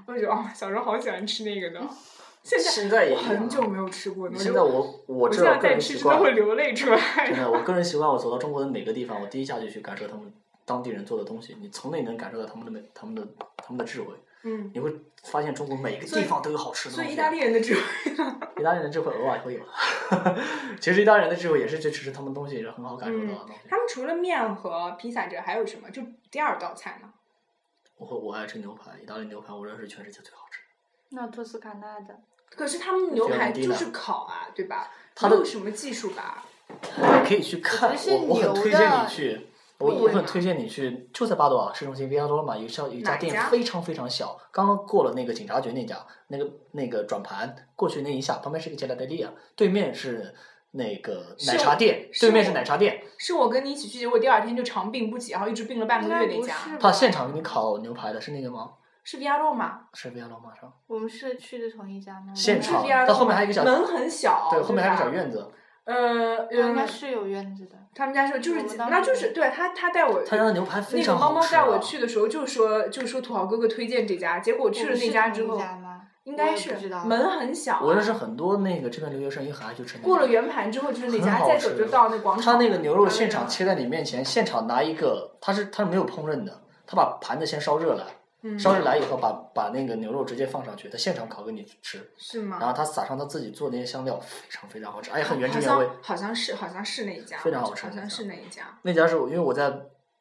[0.08, 1.86] 我就觉得哦，小时候好喜欢吃那个的。
[2.46, 7.00] 现在现在也我很久没有吃过现在我我我现在知道个再吃真的人习惯，会流泪出来。
[7.28, 10.32] 真的，我个人习惯，我走到中国的每个地方，我第一下就去感受他们
[10.64, 13.28] 当地人做的东西，你从那里能感受到他们的美、他们的、
[13.58, 14.14] 他们的智慧。
[14.44, 14.94] 嗯，你会
[15.24, 17.10] 发现中国每个地方都有好吃的东西。
[17.10, 17.82] 所以意大利人的智慧，
[18.62, 19.62] 意大利人的智慧偶尔会有，
[20.80, 23.62] 其实意大利人的智慧也是这吃他们东西也是很好感受到的东西。
[23.68, 25.90] 他们除了面和披萨之外，还有什么？
[25.90, 27.12] 就第二道菜呢？
[27.98, 30.66] 我会我爱吃牛排，意大利牛排我认为是全世界最好吃的。
[31.10, 32.20] 那托斯卡纳的，
[32.50, 34.92] 可是他们牛排就是烤啊，对吧？
[35.14, 36.44] 它的没有什么技术吧？
[36.68, 50.34] 你可以去看，我我我很推荐你去，我我很推荐你去，就在巴多瓦市中心 Via Roma 有一家有一家店非常非常小，刚刚过了那个警察局那家，那个那个转盘过去那一下，旁边是个加拉德利亚，对面是
[50.72, 58.72] 那个奶茶店，对面是奶茶店，是我跟你一起去，结果第二天就长病不起，然后一直病了半个月那家，他现场给你烤牛排的是那个吗？
[59.06, 62.34] 是 Via Roma，是 Via Roma 上，我们是去的同一家吗？
[62.34, 65.48] 是现场它后面还有一个小门很小，对，后面还有个小院子，
[65.84, 67.76] 呃呃，应该是有院子的。
[67.94, 71.64] 他们家是就是那就是对他他带我他家的牛排非常好那个猫猫带。
[71.64, 75.62] 我去的时候就说就说土豪哥哥推荐这家，结果去了那家之后？
[76.24, 80.00] 应该是门很小啊，我认识很多那个这边留学生也很爱去吃。
[80.00, 82.54] 过了圆盘之后就是那家，再走就到那广场。
[82.54, 88.08] 他那个牛肉现场切在你面前，现场拿一个，他是他是没有烹饪的，他把盘子先烧热了，
[88.48, 92.58] 嗯烧热来以后把把那个牛肉直接放上去，他现场烤给你吃，是吗？
[92.60, 95.96] 然后他撒上他自己做的那些香料，非常非常好吃，而且很原汁原味像。
[96.04, 98.78] 好像是好像是那一家，非常好吃好像是那一家。
[98.84, 99.72] 那家是我因为我在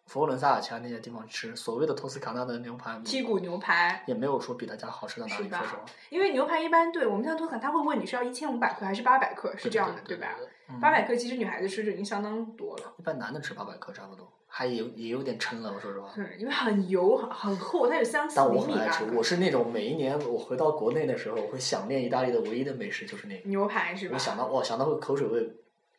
[0.07, 5.83] 佛罗伦萨其他那些地方吃，所谓的托斯卡纳的牛排，剔骨牛排，也没有说比他家好吃到哪里，是吧说实话。
[6.09, 10.37] 因为牛排一般对我们像托斯卡，他会问你是要一千五百克还是八百克，是这样的对吧？？
[10.39, 16.09] 嗯八百克其实女孩子吃就已经相当多了，一般男的吃八百克差不多，还有也有点撑了，我说实话。
[16.15, 19.05] 对，因为很油很很厚，它有三四但厘米吧我很爱吃，。
[19.13, 23.49] 我是那种每一年我回到国内的时候，我会想念意大利的唯一的美食就是那个。
[23.49, 24.19] 牛排是吧我？
[24.19, 25.41] 想到哇，想到会口水会，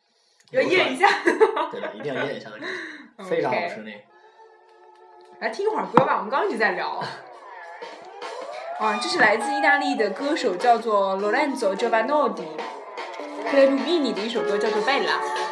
[0.52, 1.06] 要咽一下。
[1.70, 2.66] 对的，一定要咽一下的感
[3.18, 3.98] 觉， 非常好吃那个。
[5.40, 6.98] 来听一会儿歌吧，我们刚刚一直在聊。
[8.80, 12.46] 啊，这是来自意大利的歌手，叫做 Lorenzo Giovanotti
[13.52, 15.04] Cherubini 的一首歌，叫做《Bella》。
[15.04, 15.45] e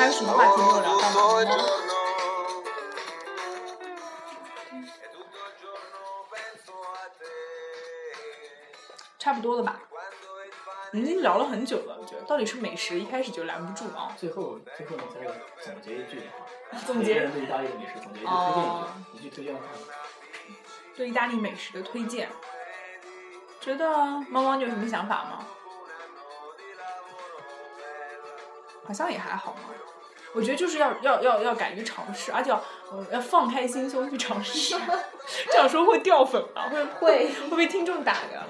[0.00, 1.46] 还有什么话题没有聊到 e.
[9.18, 9.78] 差不多了吧？
[10.92, 14.16] 我们已经聊了很久了，我觉得到底是美食一开始就拦不住啊。
[14.16, 15.20] 最后，最后你再
[15.62, 18.68] 总结一句的话， 总结对意大利的美食总结一句，推荐一
[19.18, 19.66] 句，一句推荐的话。
[20.96, 22.30] 对意大利美食的推荐，
[23.60, 23.86] 觉得
[24.30, 25.46] 猫猫你有什么想法吗？
[28.86, 29.60] 好像也还好嘛。
[30.32, 34.76] 我觉得就是要要要要敢于尝试，而且要呃要放开心胸去尝试。
[35.50, 36.68] 这样说会掉粉吧？
[36.70, 38.40] 会会会被听众打的。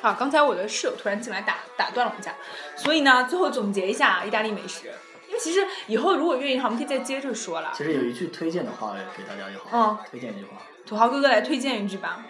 [0.00, 2.34] 啊，刚才我的室友突然进来打打断了我一下，
[2.76, 4.90] 所以呢，最后总结一下意大利美食，
[5.28, 7.70] 因为其实以后如果愿意的话，我们可以再接着说了。
[7.74, 12.24] 其实有一句推荐的话给大家也好，嗯，推荐一句话，土豪哥哥来推荐一句吧。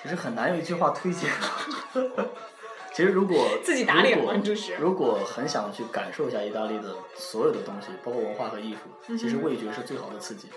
[0.00, 1.28] 其其实很难有一句话推荐。
[2.96, 8.78] 其实如果 自己打脸如果吗这是如果很想去感受一下意大利的所有的东西，包括文化和艺术，
[9.08, 10.48] 嗯其实味觉是最好的刺激。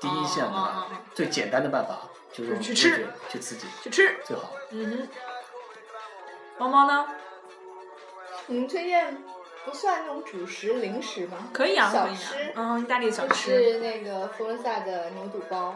[0.00, 4.16] 第一线的、哦哦哦哦最简单的办法就是去吃去刺激，去吃。
[4.24, 4.52] 最好。
[4.70, 5.08] 嗯哼，
[6.58, 7.06] 猫猫呢？
[8.46, 9.22] 你们推荐
[9.64, 11.48] 不算那种主食零食吗？
[11.52, 12.52] 可以啊，小吃。
[12.54, 13.50] 嗯，意大利的小就吃。
[13.72, 15.74] 是那个佛罗萨的牛肚包，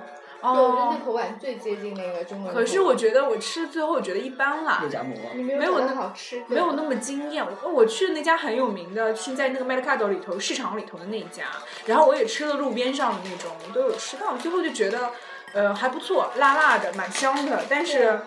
[0.53, 2.53] 就我觉得哦那，口感最接近那个中国。
[2.53, 7.45] 可是我觉得我吃最后我觉得一般啦肉，夹馍没有那好吃，没有那么惊艳。
[7.62, 11.45] 我我去的那家很有名的，是在那个 Mercado 里头市场里头的那一家，
[11.86, 15.11] 然后我也吃了路边上的那种，我都有吃到，最后就觉得，
[15.53, 18.20] 呃，还不错，辣辣的，蛮香的，但是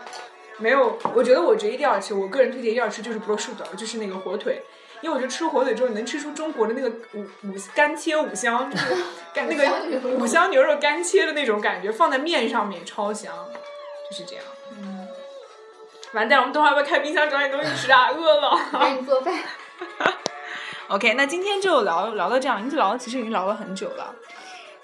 [0.57, 4.63] 没有，我觉得我觉得一定要吃，我个人推荐一定要吃就是 prosciutto，就是那个火腿。
[5.01, 8.95] 因为我觉得吃火腿之后，你能吃出中国的那个五五干切五香，就是
[9.33, 13.33] 干那个五香牛肉干切的那种感觉，放在面上面超香，
[14.09, 14.43] 就是这样。
[14.71, 15.07] 嗯，
[16.13, 18.09] 完蛋，我们等会儿要不要开冰箱找点东西吃啊？
[18.09, 18.59] 饿了。
[18.79, 19.33] 给你做饭。
[20.87, 24.15] OK，那今天就聊聊到这样，因为聊了，其实已经聊了很久了。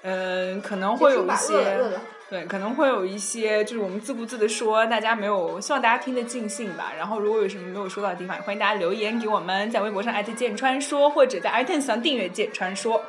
[0.02, 2.00] 嗯，可能会有一些了，
[2.34, 6.92] 对，可能会有一些，就是我们自顾自的说，大家没有，希望大家听得尽兴吧。
[6.98, 13.00] 然后，如果有什么没有说到的地方，也欢迎大家留言给我们，在微博上艾特剑川说，或者在 iTunes 上订阅剑川说。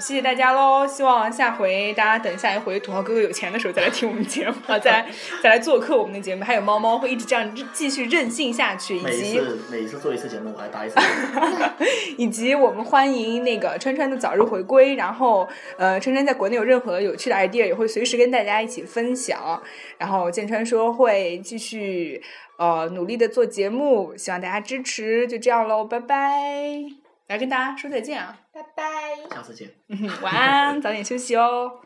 [0.00, 0.86] 谢谢大家喽！
[0.86, 5.06] 希望下回大家等下一回土豪哥哥有钱的时候再来听我们节目，啊， 再来
[5.42, 6.42] 再来做客我们的节目。
[6.42, 11.72] 还有猫猫会一直这样继续任性下去，以每一及次每一次做一次节目，我还打一次脸。
[12.16, 15.46] 以及我们欢迎那个川川的早日回归，然后
[15.76, 19.62] 呃，川川在国内有任何有趣的 idea 也会随时跟大家一起分享。
[19.98, 22.22] 然后建川说会继续
[22.56, 25.26] 呃努力的做节目，希望大家支持。
[25.26, 26.99] 就这样喽，拜拜！
[27.30, 28.84] 来跟大家说再见啊，拜拜。
[29.32, 29.70] 下次见。
[29.86, 31.78] 嗯哼晚安，早点休息哦。